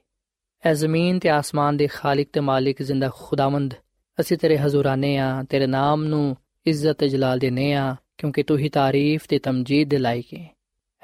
[0.66, 3.74] ਐ ਜ਼ਮੀਨ ਤੇ ਆਸਮਾਨ ਦੇ ਖਾਲਕ ਤੇ ਮਾਲਿਕ ਜ਼ਿੰਦਾ ਖੁਦਾਵੰਦ,
[4.20, 8.70] ਅਸੀਂ ਤੇਰੇ ਹਜ਼ੂਰਾਨੇ ਆ, ਤੇਰੇ ਨਾਮ ਨੂੰ ਇੱਜ਼ਤ ਤੇ ਜਲਾਲ ਦੇਨੇ ਆ। ਕਿਉਂਕਿ ਤੂੰ ਹੀ
[8.70, 10.56] ਤਾਰੀਫ ਤੇ ਤਮਜੀਦ ਦੇ ਲਾਇਕ ਹੈ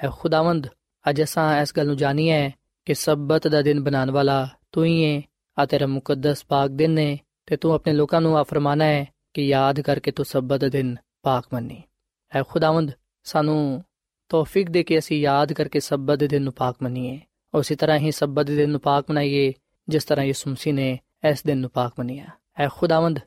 [0.04, 0.68] ਐ ਖੁਦਾਵੰਦ,
[1.10, 2.52] ਅੱਜ ਅਸਾਂ ਇਸ ਗੱਲ ਨੂੰ ਜਾਣੀਏ
[2.86, 5.22] ਕਿ ਸਬਤ ਦਾ ਦਿਨ ਬਣਾਉਣ ਵਾਲਾ ਤੂੰ ਹੀ ਹੈ
[5.60, 9.48] ਆ ਤੇਰਾ ਮੁਕੱਦਸ ਪਾਕ ਦਿਨ ਹੈ ਤੇ ਤੂੰ ਆਪਣੇ ਲੋਕਾਂ ਨੂੰ ਆ ਫਰਮਾਨਾ ਹੈ ਕਿ
[9.48, 11.84] ਯਾਦ ਕਰਕੇ ਤੂੰ ਸਬਤ ਦਾ ਦਿਨ ਪਾਕ ਮੰਨੀ।
[12.36, 12.92] ਐ ਖੁਦਾਵੰਦ,
[13.24, 13.84] ਸਾਨੂੰ
[14.30, 17.20] ਤੌਫੀਕ ਦੇ ਕੇ ਅਸੀਂ ਯਾਦ ਕਰਕੇ ਸਬਤ ਦੇ ਦਿਨ ਨੂੰ ਪਾਕ ਮੰਨੀਏ।
[17.54, 19.54] ਉਸੇ ਤਰ੍ਹਾਂ ਹੀ ਸਬਤ ਦੇ ਦਿਨ ਨੂੰ ਪਾਕ ਮਨਾਈਏ,
[19.90, 21.00] ਜਿਸ ਤਰ੍ਹਾਂ ਯਿਸੂ ਮਸੀਹ ਨੇ
[21.30, 22.26] ਇਸ ਦਿਨ ਨੂੰ ਪਾਕ ਮੰਨਿਆ।
[22.58, 23.20] ਐ ਖੁਦਾਵੰਦ,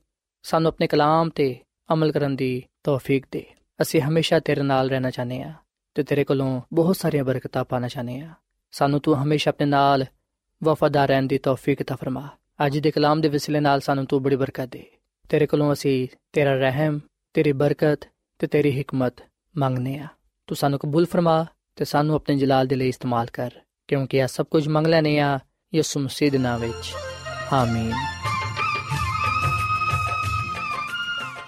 [0.42, 1.56] ਸਾਨੂੰ ਆਪਣੇ ਕਲਾਮ ਤੇ
[1.92, 3.46] ਅਮਲ ਕਰਨ ਦੀ ਤੌਫੀਕ ਦੇ।
[3.82, 5.52] ਅਸੀਂ ਹਮੇਸ਼ਾ ਤੇਰੇ ਨਾਲ ਰਹਿਣਾ ਚਾਹਨੇ ਆ
[5.94, 8.30] ਤੇ ਤੇਰੇ ਕੋਲੋਂ ਬਹੁਤ ਸਾਰੀਆਂ ਬਰਕਤਾਂ ਪਾਣਾ ਚਾਹਨੇ ਆ
[8.72, 10.04] ਸਾਨੂੰ ਤੂੰ ਹਮੇਸ਼ਾ ਆਪਣੇ ਨਾਲ
[10.64, 12.28] ਵਫਾਦਾਰ ਰਹਿਣ ਦੀ ਤੌਫੀਕ ਤਾ ਫਰਮਾ।
[12.66, 14.84] ਅੱਜ ਦੇ ਕਲਾਮ ਦੇ ਵਸਿਲੇ ਨਾਲ ਸਾਨੂੰ ਤੂੰ ਬੜੀ ਬਰਕਤ ਦੇ।
[15.28, 17.00] ਤੇਰੇ ਕੋਲੋਂ ਅਸੀਂ ਤੇਰਾ ਰਹਿਮ,
[17.34, 18.08] ਤੇਰੀ ਬਰਕਤ
[18.38, 19.14] ਤੇ ਤੇਰੀ ਹਕਮਤ
[19.58, 20.06] ਮੰਗਨੇ ਆ
[20.46, 23.50] ਤੂੰ ਸਾਨੂੰ ਕਬੂਲ ਫਰਮਾ ਤੇ ਸਾਨੂੰ ਆਪਣੇ ਜਲਾਲ ਦੇ ਲਈ ਇਸਤੇਮਾਲ ਕਰ,
[23.88, 25.38] ਕਿਉਂਕਿ ਇਹ ਸਭ ਕੁਝ ਮੰਗ ਲੈਨੇ ਆ
[25.74, 26.94] ਯਿਸੂ ਮਸੀਹ ਦੇ ਨਾਮ ਵਿੱਚ।
[27.52, 27.92] ਆਮੀਨ।